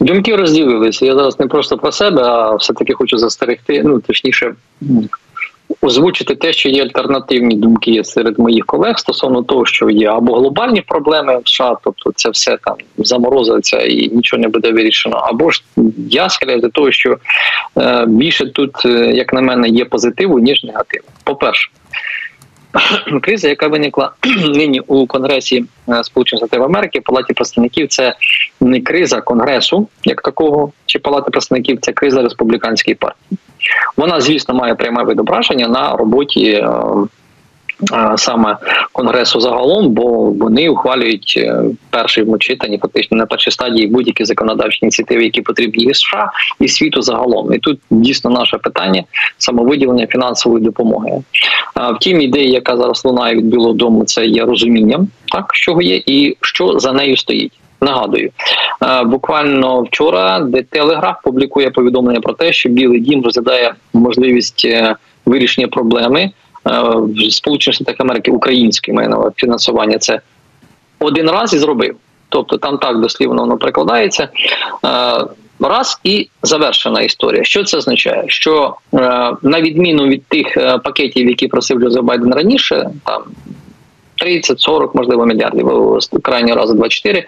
Думки 0.00 0.36
розділилися. 0.36 1.06
Я 1.06 1.14
зараз 1.14 1.40
не 1.40 1.46
просто 1.46 1.78
про 1.78 1.92
себе, 1.92 2.22
а 2.22 2.54
все-таки 2.54 2.92
хочу 2.92 3.18
застерегти. 3.18 3.82
Ну 3.84 4.00
точніше, 4.00 4.54
озвучити 5.80 6.34
те, 6.34 6.52
що 6.52 6.68
є 6.68 6.82
альтернативні 6.82 7.56
думки 7.56 8.04
серед 8.04 8.38
моїх 8.38 8.66
колег 8.66 8.98
стосовно 8.98 9.42
того, 9.42 9.66
що 9.66 9.90
є 9.90 10.08
або 10.08 10.34
глобальні 10.34 10.80
проблеми 10.80 11.40
в 11.44 11.48
США, 11.48 11.76
тобто 11.84 12.12
це 12.16 12.30
все 12.30 12.58
там 12.64 12.76
заморозиться 12.98 13.80
і 13.80 14.08
нічого 14.08 14.42
не 14.42 14.48
буде 14.48 14.72
вирішено, 14.72 15.16
або 15.16 15.50
ж 15.50 15.62
я 16.10 16.28
схиляю 16.28 16.60
до 16.60 16.68
того, 16.68 16.90
що 16.90 17.16
е, 17.78 18.04
більше 18.06 18.46
тут, 18.46 18.84
е, 18.84 19.12
як 19.14 19.32
на 19.32 19.40
мене, 19.40 19.68
є 19.68 19.84
позитиву 19.84 20.38
ніж 20.38 20.64
негативу. 20.64 21.04
По 21.24 21.34
перше. 21.34 21.70
криза, 23.22 23.48
яка 23.48 23.68
виникла 23.68 24.12
нині 24.54 24.80
у 24.80 25.06
Конгресі 25.06 25.64
е, 25.88 26.04
Сполучених 26.04 26.46
Штатів 26.46 26.62
Америки, 26.62 27.00
Палаті 27.00 27.32
представників, 27.32 27.88
це 27.88 28.14
не 28.60 28.80
криза 28.80 29.20
Конгресу, 29.20 29.88
як 30.04 30.22
такого, 30.22 30.72
чи 30.86 30.98
Палати 30.98 31.30
представників, 31.30 31.78
це 31.80 31.92
криза 31.92 32.22
республіканської 32.22 32.94
партії. 32.94 33.38
Вона, 33.96 34.20
звісно, 34.20 34.54
має 34.54 34.74
пряме 34.74 35.04
відображення 35.04 35.68
на 35.68 35.96
роботі 35.96 36.50
е, 36.50 36.66
саме 38.16 38.56
конгресу 38.92 39.40
загалом, 39.40 39.88
бо 39.90 40.04
вони 40.30 40.68
ухвалюють 40.68 41.34
е, 41.36 41.62
перший 41.90 42.24
в 42.24 42.38
читанні, 42.38 42.78
фактично 42.78 43.16
на 43.16 43.26
першій 43.26 43.50
стадії 43.50 43.86
будь-які 43.86 44.24
законодавчі 44.24 44.78
ініціативи, 44.82 45.24
які 45.24 45.42
потрібні 45.42 45.84
і 45.84 45.94
США 45.94 46.30
і 46.60 46.68
світу 46.68 47.02
загалом. 47.02 47.54
І 47.54 47.58
тут 47.58 47.80
дійсно 47.90 48.30
наше 48.30 48.58
питання 48.58 49.04
самовиділення 49.38 50.06
фінансової 50.06 50.64
допомоги. 50.64 51.22
Втім, 51.96 52.20
ідея, 52.20 52.50
яка 52.50 52.76
зараз 52.76 53.04
лунає 53.04 53.36
від 53.36 53.44
Білого 53.44 53.72
Дому, 53.72 54.04
це 54.04 54.26
є 54.26 54.44
розумінням, 54.44 55.08
так 55.32 55.54
що 55.54 55.80
є, 55.80 56.02
і 56.06 56.36
що 56.40 56.78
за 56.78 56.92
нею 56.92 57.16
стоїть. 57.16 57.52
Нагадую, 57.82 58.30
буквально 59.04 59.82
вчора, 59.82 60.40
де 60.40 60.62
телеграф 60.62 61.16
публікує 61.24 61.70
повідомлення 61.70 62.20
про 62.20 62.32
те, 62.32 62.52
що 62.52 62.68
Білий 62.68 63.00
Дім 63.00 63.24
розглядає 63.24 63.74
можливість 63.92 64.64
е, 64.64 64.96
вирішення 65.26 65.68
проблеми 65.68 66.30
в 66.64 67.30
Сполучених 67.30 67.74
Штатах 67.74 67.96
Америки 67.98 68.30
українське 68.30 68.92
має 68.92 69.10
фінансування 69.36 69.98
це 69.98 70.20
один 70.98 71.30
раз 71.30 71.54
і 71.54 71.58
зробив. 71.58 71.96
Тобто 72.28 72.58
там 72.58 72.78
так 72.78 73.00
дослівно 73.00 73.42
воно 73.42 73.56
прикладається. 73.56 74.28
Раз 75.60 76.00
і 76.04 76.28
завершена 76.42 77.00
історія. 77.00 77.44
Що 77.44 77.64
це 77.64 77.76
означає? 77.76 78.24
Що 78.26 78.76
на 79.42 79.60
відміну 79.60 80.06
від 80.06 80.26
тих 80.26 80.56
е, 80.56 80.78
пакетів, 80.78 81.28
які 81.28 81.48
просив 81.48 81.80
Джозеф 81.80 82.02
Байден 82.02 82.34
раніше, 82.34 82.90
там 83.04 83.22
30-40, 84.22 84.90
можливо, 84.94 85.26
мільярдів 85.26 85.98
крайнього 86.22 86.56
разу 86.56 86.74
24, 86.74 87.26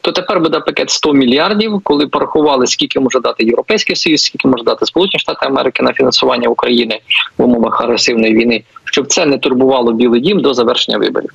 то 0.00 0.12
тепер 0.12 0.40
буде 0.40 0.60
пакет 0.60 0.90
100 0.90 1.12
мільярдів, 1.12 1.80
коли 1.82 2.06
порахували, 2.06 2.66
скільки 2.66 3.00
може 3.00 3.20
дати 3.20 3.44
Європейський 3.44 3.96
Союз, 3.96 4.22
скільки 4.22 4.48
може 4.48 4.64
дати 4.64 4.86
Сполучені 4.86 5.20
Штати 5.20 5.46
Америки 5.46 5.82
на 5.82 5.92
фінансування 5.92 6.48
України 6.48 7.00
в 7.38 7.44
умовах 7.44 7.80
агресивної 7.80 8.34
війни, 8.34 8.62
щоб 8.84 9.06
це 9.06 9.26
не 9.26 9.38
турбувало 9.38 9.92
Білий 9.92 10.20
Дім 10.20 10.40
до 10.40 10.54
завершення 10.54 10.98
виборів. 10.98 11.30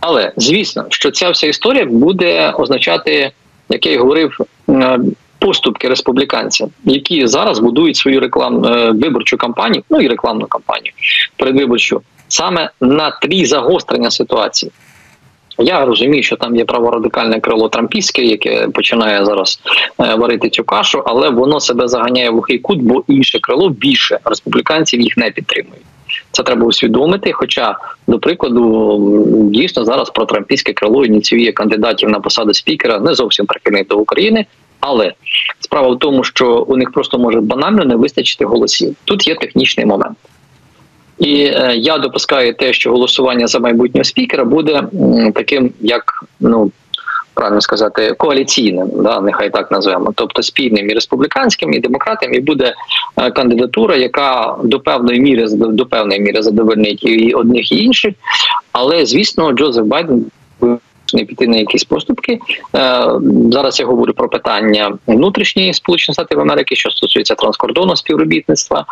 Але 0.00 0.32
звісно, 0.36 0.86
що 0.88 1.10
ця 1.10 1.30
вся 1.30 1.46
історія 1.46 1.84
буде 1.84 2.50
означати, 2.50 3.32
як 3.68 3.86
я 3.86 3.92
й 3.92 3.96
говорив, 3.96 4.38
е, 4.68 4.98
поступки 5.38 5.88
республіканців, 5.88 6.68
які 6.84 7.26
зараз 7.26 7.58
будують 7.58 7.96
свою 7.96 8.20
рекламну 8.20 8.68
е, 8.68 8.90
виборчу 8.90 9.36
кампанію, 9.36 9.82
ну 9.90 10.00
і 10.00 10.08
рекламну 10.08 10.46
кампанію 10.46 10.92
передвиборчу 11.36 12.02
саме 12.32 12.70
на 12.80 13.10
тлі 13.10 13.46
загострення 13.46 14.10
ситуації. 14.10 14.72
Я 15.58 15.84
розумію, 15.84 16.22
що 16.22 16.36
там 16.36 16.56
є 16.56 16.64
праворадикальне 16.64 17.40
крило 17.40 17.68
Трампійське, 17.68 18.22
яке 18.22 18.68
починає 18.68 19.24
зараз 19.24 19.60
е, 20.00 20.14
варити 20.14 20.50
цю 20.50 20.64
кашу, 20.64 21.02
але 21.06 21.30
воно 21.30 21.60
себе 21.60 21.88
заганяє 21.88 22.30
в 22.30 22.32
глухий 22.32 22.58
кут, 22.58 22.82
бо 22.82 23.04
інше 23.08 23.38
крило 23.42 23.68
більше 23.68 24.18
республіканців 24.24 25.00
їх 25.00 25.16
не 25.16 25.30
підтримують. 25.30 25.82
Це 26.30 26.42
треба 26.42 26.66
усвідомити. 26.66 27.32
Хоча, 27.32 27.76
до 28.06 28.18
прикладу, 28.18 29.24
дійсно 29.50 29.84
зараз 29.84 30.10
про 30.10 30.24
Трампійське 30.24 30.72
крило 30.72 31.04
ініціює 31.04 31.52
кандидатів 31.52 32.08
на 32.08 32.20
посаду 32.20 32.54
спікера, 32.54 32.98
не 32.98 33.14
зовсім 33.14 33.46
прихильних 33.46 33.86
до 33.86 33.98
України. 33.98 34.46
Але 34.80 35.12
справа 35.60 35.88
в 35.88 35.98
тому, 35.98 36.24
що 36.24 36.64
у 36.68 36.76
них 36.76 36.92
просто 36.92 37.18
може 37.18 37.40
банально 37.40 37.84
не 37.84 37.96
вистачити 37.96 38.44
голосів. 38.44 38.96
Тут 39.04 39.28
є 39.28 39.34
технічний 39.34 39.86
момент. 39.86 40.16
І 41.20 41.44
е, 41.44 41.74
я 41.76 41.98
допускаю 41.98 42.54
те, 42.54 42.72
що 42.72 42.90
голосування 42.90 43.46
за 43.46 43.58
майбутнього 43.58 44.04
спікера 44.04 44.44
буде 44.44 44.82
таким, 45.34 45.72
як 45.80 46.24
ну 46.40 46.70
правильно 47.34 47.60
сказати, 47.60 48.14
коаліційним, 48.18 48.90
да, 48.94 49.20
нехай 49.20 49.50
так 49.50 49.70
назвемо, 49.70 50.12
тобто 50.14 50.42
спільним 50.42 50.90
і 50.90 50.94
республіканським, 50.94 51.72
і 51.72 51.78
демократам, 51.78 52.34
і 52.34 52.40
буде 52.40 52.74
е, 53.16 53.30
кандидатура, 53.30 53.96
яка 53.96 54.56
до 54.64 54.80
певної 54.80 55.20
міри 55.20 55.46
до 55.50 55.86
певної 55.86 56.20
міри 56.20 56.42
задовольнить 56.42 57.04
і 57.04 57.32
одних 57.32 57.72
і 57.72 57.84
інших. 57.84 58.14
Але 58.72 59.06
звісно, 59.06 59.52
Джозеф 59.52 59.84
Байден. 59.84 60.24
Не 61.14 61.24
піти 61.24 61.46
на 61.46 61.56
якісь 61.56 61.84
поступки 61.84 62.32
е, 62.32 62.38
зараз. 63.52 63.80
Я 63.80 63.86
говорю 63.86 64.12
про 64.12 64.28
питання 64.28 64.98
внутрішньої 65.06 65.74
сполучених 65.74 66.14
Штатів 66.14 66.40
Америки, 66.40 66.76
що 66.76 66.90
стосується 66.90 67.34
транскордонного 67.34 67.96
співробітництва, 67.96 68.84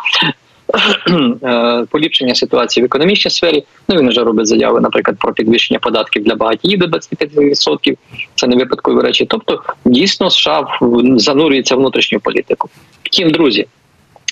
поліпшення 1.89 2.35
ситуації 2.35 2.83
в 2.83 2.85
економічній 2.85 3.31
сфері. 3.31 3.63
Ну 3.87 3.95
він 3.95 4.09
вже 4.09 4.23
робить 4.23 4.47
заяви, 4.47 4.81
наприклад, 4.81 5.17
про 5.19 5.33
підвищення 5.33 5.79
податків 5.79 6.23
для 6.23 6.35
багатіїв 6.35 6.79
до 6.79 6.85
25%. 6.85 7.97
Це 8.35 8.47
не 8.47 8.55
випадкові 8.55 9.01
речі. 9.01 9.25
Тобто, 9.29 9.63
дійсно, 9.85 10.29
США 10.29 10.67
занурюється 11.15 11.75
в 11.75 11.77
внутрішню 11.77 12.19
політику. 12.19 12.69
Втім, 13.03 13.31
друзі. 13.31 13.67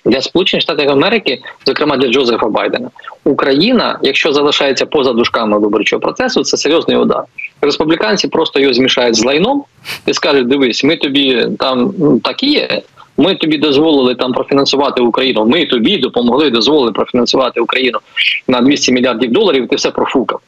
Для 0.06 0.21
Сполучених 0.21 0.62
Штатів 0.62 0.89
Америки, 0.89 1.41
зокрема 1.65 1.97
для 1.97 2.08
Джозефа 2.08 2.47
Байдена, 2.47 2.89
Україна, 3.23 4.00
якщо 4.02 4.34
залишається 4.34 4.86
поза 4.86 5.13
дужками 5.13 5.60
виборчого 5.60 6.00
процесу, 6.00 6.43
це 6.43 6.58
серйозний 6.58 6.97
удар. 6.97 7.23
Республіканці 7.62 8.28
просто 8.28 8.60
його 8.60 8.73
змішають 8.73 9.15
з 9.15 9.26
лайном 9.26 9.63
і 10.06 10.13
скажуть: 10.13 10.47
дивись, 10.47 10.84
ми 10.84 10.95
тобі 10.95 11.47
там 11.60 11.93
ну, 12.00 12.19
так 12.19 12.43
є. 12.43 12.82
Ми 13.17 13.36
тобі 13.36 13.58
дозволили 13.58 14.15
там 14.15 14.34
профінансувати 14.34 15.01
Україну. 15.01 15.45
Ми 15.45 15.65
тобі 15.65 15.97
допомогли, 15.97 16.49
дозволили 16.49 16.91
профінансувати 16.91 17.60
Україну 17.60 17.99
на 18.47 18.62
200 18.62 18.91
мільярдів 18.91 19.32
доларів. 19.32 19.67
Ти 19.67 19.75
все 19.75 19.91
профукав. 19.91 20.39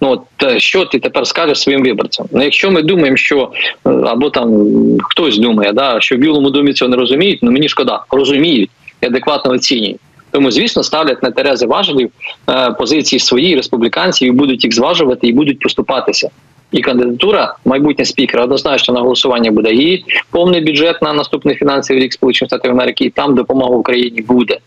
Ну 0.00 0.10
от 0.10 0.22
е, 0.42 0.60
що 0.60 0.84
ти 0.84 0.98
тепер 0.98 1.26
скажеш 1.26 1.60
своїм 1.60 1.82
виборцям? 1.82 2.26
Ну, 2.32 2.42
якщо 2.42 2.70
ми 2.70 2.82
думаємо, 2.82 3.16
що 3.16 3.50
е, 3.86 3.90
або 3.90 4.30
там 4.30 4.68
хтось 5.02 5.38
думає, 5.38 5.72
да 5.72 6.00
що 6.00 6.16
в 6.16 6.18
білому 6.18 6.50
домі 6.50 6.72
цього 6.72 6.88
не 6.88 6.96
розуміють, 6.96 7.38
ну 7.42 7.50
мені 7.50 7.68
шкода, 7.68 8.04
розуміють 8.10 8.70
і 9.02 9.06
адекватно 9.06 9.52
оцінюють. 9.52 10.00
Тому, 10.30 10.50
звісно, 10.50 10.82
ставлять 10.82 11.22
на 11.22 11.30
Терези 11.30 11.66
важелів 11.66 12.10
е, 12.50 12.70
позиції 12.70 13.20
свої 13.20 13.56
республіканців 13.56 14.28
і 14.28 14.30
будуть 14.30 14.64
їх 14.64 14.74
зважувати 14.74 15.26
і 15.26 15.32
будуть 15.32 15.58
поступатися. 15.58 16.30
І 16.72 16.80
кандидатура 16.80 17.56
майбутнє 17.64 18.04
спікера 18.04 18.44
однозначно 18.44 18.94
на 18.94 19.00
голосування 19.00 19.50
буде 19.50 19.72
і 19.72 20.04
повний 20.30 20.60
бюджет 20.60 21.02
на 21.02 21.12
наступний 21.12 21.54
фінансовий 21.54 22.02
рік 22.02 22.12
Сполучених 22.12 22.48
Штатів 22.48 22.70
Америки, 22.70 23.04
і 23.04 23.10
там 23.10 23.34
допомога 23.34 23.76
Україні 23.76 24.22
буде. 24.22 24.58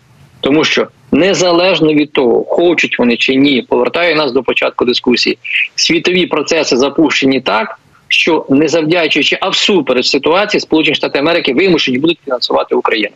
Тому 0.41 0.63
що 0.63 0.87
незалежно 1.11 1.93
від 1.93 2.11
того, 2.11 2.43
хочуть 2.43 2.99
вони 2.99 3.17
чи 3.17 3.35
ні, 3.35 3.61
повертаю 3.69 4.15
нас 4.15 4.31
до 4.31 4.43
початку 4.43 4.85
дискусії. 4.85 5.37
Світові 5.75 6.25
процеси 6.25 6.77
запущені 6.77 7.41
так, 7.41 7.79
що 8.07 8.45
не 8.49 8.67
завдячуючи, 8.67 9.37
а 9.41 9.49
всупереч 9.49 10.07
ситуації, 10.07 10.61
Сполучені 10.61 10.95
Штати 10.95 11.19
Америки 11.19 11.53
вимушені 11.53 11.97
будуть 11.97 12.19
фінансувати 12.25 12.75
Україну. 12.75 13.13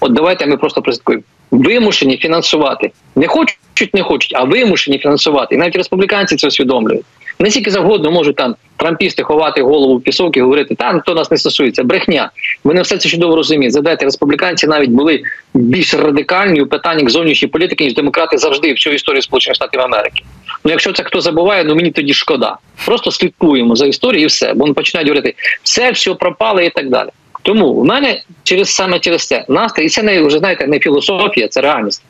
От 0.00 0.12
давайте 0.12 0.46
ми 0.46 0.56
просто 0.56 0.82
прослідкуємо. 0.82 1.24
Вимушені 1.50 2.16
фінансувати. 2.16 2.90
Не 3.16 3.26
хочуть, 3.26 3.94
не 3.94 4.02
хочуть, 4.02 4.32
а 4.34 4.44
вимушені 4.44 4.98
фінансувати. 4.98 5.54
І 5.54 5.58
навіть 5.58 5.76
республіканці 5.76 6.36
це 6.36 6.46
усвідомлюють. 6.46 7.04
Не 7.38 7.50
тільки 7.50 7.70
завгодно 7.70 8.10
можуть 8.10 8.36
там 8.36 8.54
трампісти 8.76 9.22
ховати 9.22 9.62
голову 9.62 9.96
в 9.96 10.02
пісок 10.02 10.36
і 10.36 10.40
говорити, 10.40 10.74
там 10.74 11.02
то 11.06 11.14
нас 11.14 11.30
не 11.30 11.36
стосується, 11.36 11.84
брехня. 11.84 12.30
Вони 12.64 12.82
все 12.82 12.98
це 12.98 13.08
чудово 13.08 13.36
розуміють. 13.36 13.72
Задайте, 13.72 14.04
республіканці 14.04 14.66
навіть 14.66 14.90
були 14.90 15.22
більш 15.54 15.94
радикальні 15.94 16.60
у 16.60 16.66
питаннях 16.66 17.10
зовнішньої 17.10 17.50
політики, 17.50 17.84
ніж 17.84 17.94
демократи 17.94 18.38
завжди 18.38 18.72
всю 18.72 18.94
історію 18.94 19.22
Сполучених 19.22 19.54
Штатів 19.54 19.80
Америки. 19.80 20.24
Ну, 20.64 20.70
якщо 20.70 20.92
це 20.92 21.02
хто 21.02 21.20
забуває, 21.20 21.64
ну 21.64 21.74
мені 21.74 21.90
тоді 21.90 22.14
шкода. 22.14 22.56
Просто 22.86 23.10
слідкуємо 23.10 23.76
за 23.76 23.86
історією 23.86 24.24
і 24.24 24.28
все. 24.28 24.52
Бо 24.52 24.60
вони 24.60 24.74
починають 24.74 25.08
говорити, 25.08 25.34
все, 25.62 25.90
все 25.90 26.14
пропало 26.14 26.60
і 26.60 26.70
так 26.70 26.88
далі. 26.88 27.08
Тому 27.42 27.74
в 27.74 27.84
мене 27.84 28.22
через 28.42 28.74
саме 28.74 28.98
через 28.98 29.26
це 29.26 29.44
настрій, 29.48 29.84
і 29.84 29.88
це 29.88 30.02
не 30.02 30.22
вже 30.22 30.38
знаєте, 30.38 30.66
не 30.66 30.78
філософія, 30.78 31.48
це 31.48 31.60
реальність. 31.60 32.02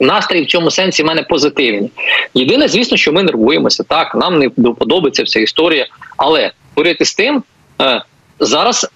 Настрій 0.00 0.42
в 0.42 0.46
цьому 0.46 0.70
сенсі 0.70 1.02
в 1.02 1.06
мене 1.06 1.22
позитивні. 1.22 1.90
Єдине, 2.34 2.68
звісно, 2.68 2.96
що 2.96 3.12
ми 3.12 3.22
нервуємося. 3.22 3.84
Так, 3.88 4.14
нам 4.14 4.38
не 4.38 4.50
подобається 4.50 5.22
вся 5.22 5.40
історія, 5.40 5.86
але 6.16 6.50
поряд 6.74 6.96
з 7.00 7.14
тим 7.14 7.42
е, 7.82 8.02
зараз. 8.40 8.90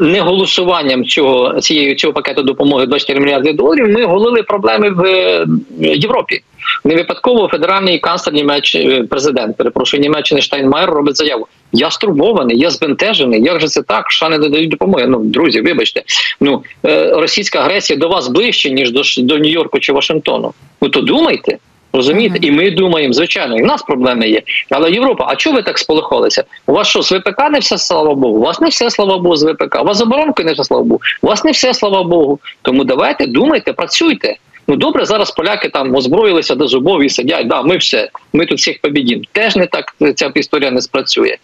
Не 0.00 0.20
голосуванням 0.20 1.04
цього 1.04 1.60
цієї 1.60 1.94
цього 1.94 2.12
пакету 2.12 2.42
допомоги 2.42 2.86
24 2.86 3.20
мільярди 3.20 3.52
доларів. 3.52 3.88
Ми 3.88 4.04
голили 4.04 4.42
проблеми 4.42 4.90
в 4.90 5.04
е, 5.04 5.46
Європі. 5.80 6.40
Не 6.84 6.94
випадково 6.94 7.48
федеральний 7.48 7.98
канцлер 7.98 8.34
Німеччини, 8.34 8.94
е, 8.94 9.02
президент 9.02 9.56
перепрошую 9.56 10.00
Німеччини 10.00 10.42
Штайнмайер 10.42 10.90
робить 10.90 11.16
заяву. 11.16 11.46
Я 11.72 11.90
стурбований, 11.90 12.58
я 12.58 12.70
збентежений. 12.70 13.42
Як 13.42 13.60
же 13.60 13.68
це 13.68 13.82
так? 13.82 14.10
США 14.10 14.28
не 14.28 14.38
додають 14.38 14.70
допомоги? 14.70 15.06
Ну 15.06 15.18
друзі, 15.18 15.60
вибачте, 15.60 16.02
ну 16.40 16.62
е, 16.86 17.12
російська 17.12 17.58
агресія 17.58 17.98
до 17.98 18.08
вас 18.08 18.28
ближче 18.28 18.70
ніж 18.70 18.90
до 18.90 19.02
до 19.18 19.38
Нью-Йорку 19.38 19.80
чи 19.80 19.92
Вашингтону. 19.92 20.52
Ви 20.80 20.88
то 20.88 21.00
думайте. 21.00 21.58
Розумієте, 21.92 22.38
і 22.42 22.50
ми 22.50 22.70
думаємо, 22.70 23.12
звичайно, 23.12 23.56
і 23.56 23.62
в 23.62 23.66
нас 23.66 23.82
проблеми 23.82 24.28
є. 24.28 24.42
Але 24.70 24.90
Європа, 24.90 25.24
а 25.28 25.36
чого 25.36 25.56
ви 25.56 25.62
так 25.62 25.78
сполихалися? 25.78 26.44
У 26.66 26.72
вас 26.72 26.88
що 26.88 27.02
з 27.02 27.12
ВПК 27.12 27.50
не 27.50 27.58
все, 27.58 27.78
слава 27.78 28.14
Богу? 28.14 28.36
У 28.36 28.40
вас 28.40 28.60
не 28.60 28.68
все, 28.68 28.90
слава 28.90 29.18
Богу, 29.18 29.36
з 29.36 29.52
ВПК. 29.52 29.78
У 29.82 29.84
вас 29.84 29.96
заборонки 29.96 30.44
не 30.44 30.52
все, 30.52 30.64
слава 30.64 30.84
Богу. 30.84 31.00
У 31.22 31.26
вас 31.26 31.44
не 31.44 31.50
все, 31.50 31.74
слава 31.74 32.02
Богу. 32.02 32.40
Тому 32.62 32.84
давайте 32.84 33.26
думайте, 33.26 33.72
працюйте. 33.72 34.36
Ну 34.70 34.76
добре, 34.76 35.06
зараз 35.06 35.30
поляки 35.30 35.68
там 35.68 35.94
озброїлися 35.94 36.54
до 36.54 36.66
зубов 36.66 37.02
і 37.02 37.08
сидять. 37.08 37.48
Да, 37.48 37.62
ми 37.62 37.76
все, 37.76 38.10
ми 38.32 38.46
тут 38.46 38.58
всіх 38.58 38.80
побідім. 38.80 39.22
Теж 39.32 39.56
не 39.56 39.66
так 39.66 39.94
ця 40.14 40.32
історія 40.34 40.70
не 40.70 40.82
спрацює. 40.82 41.36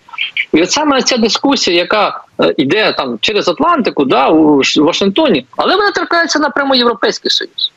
І 0.53 0.63
от 0.63 0.71
саме 0.71 1.03
ця 1.03 1.17
дискусія, 1.17 1.77
яка 1.77 2.25
йде 2.57 2.89
е, 2.89 2.93
там 2.93 3.19
через 3.21 3.49
Атлантику, 3.49 4.05
да, 4.05 4.29
у 4.29 4.63
Вашингтоні, 4.77 5.47
але 5.57 5.77
вона 5.77 5.91
торкається 5.91 6.39
напряму 6.39 6.75
Європейський 6.75 7.31
Союз. 7.31 7.73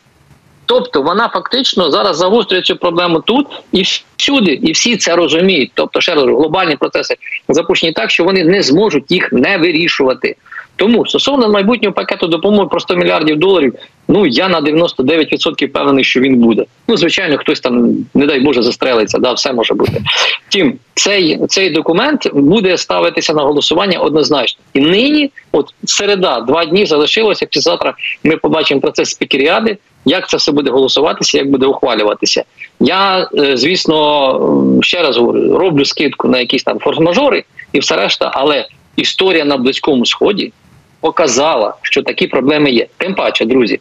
Тобто 0.66 1.02
вона 1.02 1.30
фактично 1.30 1.92
зараз 1.92 2.18
загострює 2.18 2.62
цю 2.62 2.76
проблему 2.76 3.20
тут 3.20 3.48
і 3.72 3.84
всюди, 4.18 4.52
і 4.52 4.72
всі 4.72 4.98
це 4.98 5.16
розуміють. 5.16 5.72
Тобто, 5.74 6.02
ще 6.02 6.16
раз 6.16 6.24
глобальні 6.24 6.76
процеси 6.76 7.16
запущені 7.50 7.92
так, 7.92 8.12
що 8.12 8.24
вони 8.24 8.44
не 8.44 8.62
зможуть 8.62 9.12
їх 9.12 9.32
не 9.32 9.58
вирішувати. 9.58 10.36
Тому 10.78 11.06
стосовно 11.06 11.50
майбутнього 11.50 11.94
пакету 11.94 12.28
допомоги 12.28 12.68
про 12.68 12.80
100 12.80 12.96
мільярдів 12.96 13.40
доларів, 13.40 13.74
ну 14.08 14.26
я 14.26 14.48
на 14.48 14.62
99% 14.62 15.68
впевнений, 15.68 16.04
що 16.04 16.20
він 16.20 16.36
буде. 16.36 16.66
Ну 16.88 16.98
звичайно, 16.98 17.38
хтось 17.38 17.60
там, 17.60 17.96
не 18.14 18.26
дай 18.26 18.40
Боже, 18.40 18.62
застрелиться. 18.62 19.18
Да, 19.18 19.34
все 19.34 19.54
може 19.54 19.74
бути. 19.74 20.02
Втім, 20.48 20.74
цей 20.94 21.40
цей 21.48 21.70
документ 21.70 22.30
буде 22.34 22.78
ставитися 22.78 23.34
на 23.34 23.44
голосування 23.44 24.00
однозначно. 24.00 24.60
І 24.74 24.80
нині, 24.80 25.32
от 25.52 25.74
середа, 25.86 26.42
два 26.42 26.66
дні 26.66 26.86
залишилося. 26.86 27.46
Післязавтра 27.46 27.94
ми 28.24 28.38
побачимо 28.38 28.82
процес 28.82 29.10
спікеріади, 29.10 29.78
як 30.06 30.30
це 30.30 30.38
все 30.38 30.52
буде 30.52 30.72
голосуватися, 30.72 31.38
як 31.38 31.52
буде 31.52 31.66
ухвалюватися. 31.66 32.44
Я 32.80 33.30
е, 33.38 33.58
звісно 33.58 34.78
ще 34.82 35.02
раз 35.02 35.18
говорю, 35.18 35.58
роблю 35.58 35.86
скидку 35.86 36.28
на 36.28 36.40
якісь 36.40 36.64
там 36.64 36.78
форс-мажори 36.78 37.44
і 37.74 37.80
все 37.80 37.96
решта, 37.96 38.32
але 38.34 38.68
історія 38.96 39.46
на 39.46 39.58
близькому 39.58 40.06
сході 40.06 40.54
показала, 41.00 41.74
що 41.82 42.04
такі 42.04 42.28
проблеми 42.28 42.72
є. 42.72 42.88
Тим 42.98 43.16
паче, 43.16 43.46
друзі, 43.46 43.80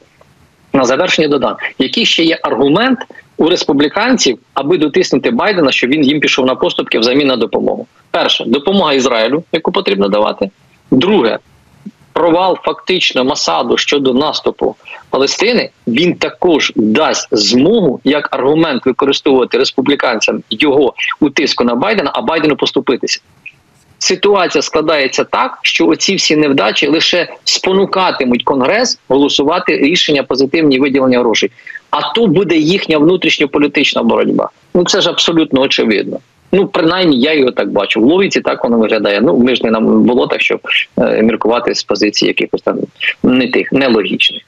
на 0.73 0.85
завершення 0.85 1.29
додам, 1.29 1.57
який 1.79 2.07
ще 2.07 2.25
є 2.25 2.39
аргумент 2.43 2.99
у 3.37 3.49
республіканців, 3.49 4.39
аби 4.55 4.79
дотиснути 4.79 5.31
Байдена, 5.31 5.73
що 5.73 5.87
він 5.87 6.05
їм 6.05 6.21
пішов 6.21 6.47
на 6.47 6.55
поступки 6.55 6.99
взамін 6.99 7.27
на 7.27 7.37
допомогу. 7.37 7.87
Перше 8.11 8.45
допомога 8.47 8.93
Ізраїлю, 8.93 9.45
яку 9.53 9.73
потрібно 9.73 10.09
давати. 10.09 10.51
Друге. 10.91 11.39
Провал 12.13 12.59
фактично 12.63 13.25
Масаду 13.25 13.77
щодо 13.77 14.15
наступу 14.15 14.77
Палестини 15.11 15.71
він 15.87 16.15
також 16.15 16.73
дасть 16.77 17.29
змогу 17.31 18.01
як 18.05 18.35
аргумент 18.35 18.87
використовувати 18.87 19.59
республіканцям 19.59 20.43
його 20.51 20.95
у 21.21 21.31
тиску 21.31 21.65
на 21.65 21.75
Байдена, 21.75 22.11
а 22.15 22.23
Байдену 22.23 22.57
поступитися 22.57 23.21
ситуація 23.99 24.63
складається 24.63 25.25
так, 25.25 25.59
що 25.63 25.87
оці 25.87 26.15
всі 26.15 26.37
невдачі 26.37 26.87
лише 26.87 27.29
спонукатимуть 27.45 28.45
конгрес 28.45 28.99
голосувати 29.09 29.77
рішення 29.77 30.23
позитивні 30.23 30.79
виділення 30.79 31.19
грошей. 31.19 31.51
А 31.91 32.13
то 32.13 32.27
буде 32.27 32.57
їхня 32.57 32.99
внутрішньополітична 32.99 34.03
боротьба. 34.03 34.51
Ну 34.75 34.85
це 34.85 35.01
ж 35.01 35.11
абсолютно 35.11 35.61
очевидно. 35.61 36.19
Ну, 36.53 36.67
принаймні, 36.67 37.21
я 37.21 37.35
його 37.35 37.51
так 37.51 37.71
бачу. 37.71 38.01
В 38.01 38.05
логіці 38.05 38.41
так 38.41 38.65
воно 38.65 38.79
виглядає. 38.79 39.21
Ну, 39.21 39.37
ми 39.37 39.57
ж 39.57 39.65
не 39.65 39.71
нам 39.71 40.03
було 40.03 40.27
так, 40.27 40.41
щоб 40.41 40.61
е, 40.99 41.23
міркувати 41.23 41.75
з 41.75 41.83
позиції 41.83 42.29
якихось 42.29 42.63
там 42.63 42.79
не 43.23 43.51
тих 43.51 43.73
нелогічних. 43.73 44.43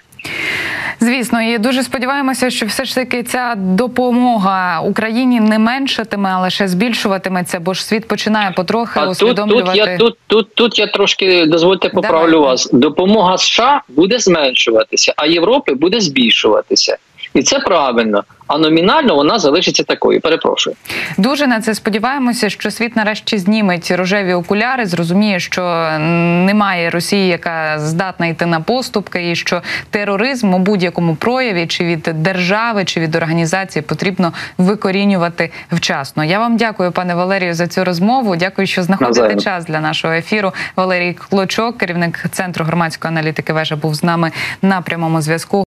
Звісно, 1.00 1.42
і 1.42 1.58
дуже 1.58 1.82
сподіваємося, 1.82 2.50
що 2.50 2.66
все 2.66 2.84
ж 2.84 2.94
таки 2.94 3.22
ця 3.22 3.54
допомога 3.56 4.80
Україні 4.80 5.40
не 5.40 5.58
меншатиме, 5.58 6.30
а 6.30 6.40
лише 6.40 6.68
збільшуватиметься, 6.68 7.60
бо 7.60 7.74
ж 7.74 7.84
світ 7.84 8.08
починає 8.08 8.50
потрохи 8.50 9.00
а 9.00 9.08
усвідомлювати. 9.08 9.66
Тут, 9.66 9.76
тут 9.76 9.88
я 9.88 9.96
тут, 9.96 10.18
тут, 10.26 10.54
тут 10.54 10.78
я 10.78 10.86
трошки 10.86 11.46
дозвольте 11.46 11.88
поправлю 11.88 12.32
Давай. 12.32 12.46
вас. 12.46 12.70
Допомога 12.72 13.38
США 13.38 13.82
буде 13.88 14.18
зменшуватися, 14.18 15.14
а 15.16 15.26
Європи 15.26 15.74
буде 15.74 16.00
збільшуватися 16.00 16.96
і 17.34 17.42
це 17.42 17.58
правильно. 17.58 18.24
А 18.46 18.58
номінально 18.58 19.14
вона 19.14 19.38
залишиться 19.38 19.82
такою. 19.82 20.20
Перепрошую. 20.20 20.76
Дуже 21.18 21.46
на 21.46 21.60
це 21.60 21.74
сподіваємося, 21.74 22.50
що 22.50 22.70
світ 22.70 22.96
нарешті 22.96 23.38
зніме 23.38 23.78
ці 23.78 23.96
рожеві 23.96 24.34
окуляри, 24.34 24.86
зрозуміє, 24.86 25.40
що 25.40 25.62
немає 25.98 26.90
Росії, 26.90 27.28
яка 27.28 27.78
здатна 27.78 28.26
йти 28.26 28.46
на 28.46 28.60
поступки, 28.60 29.30
і 29.30 29.36
що 29.36 29.62
тероризм 29.90 30.54
у 30.54 30.58
будь-якому 30.58 31.14
прояві, 31.16 31.66
чи 31.66 31.84
від 31.84 32.02
держави, 32.14 32.84
чи 32.84 33.00
від 33.00 33.14
організації 33.14 33.82
потрібно 33.82 34.32
викорінювати 34.58 35.50
вчасно. 35.72 36.24
Я 36.24 36.38
вам 36.38 36.56
дякую, 36.56 36.92
пане 36.92 37.14
Валерію, 37.14 37.54
за 37.54 37.66
цю 37.66 37.84
розмову. 37.84 38.36
Дякую, 38.36 38.66
що 38.66 38.82
знаходите 38.82 39.20
Навзаєм. 39.20 39.40
час 39.40 39.64
для 39.64 39.80
нашого 39.80 40.14
ефіру. 40.14 40.52
Валерій 40.76 41.14
Клочок, 41.14 41.78
керівник 41.78 42.24
центру 42.30 42.64
громадської 42.64 43.12
аналітики, 43.12 43.52
вежа 43.52 43.76
був 43.76 43.94
з 43.94 44.04
нами 44.04 44.32
на 44.62 44.80
прямому 44.80 45.20
зв'язку. 45.20 45.67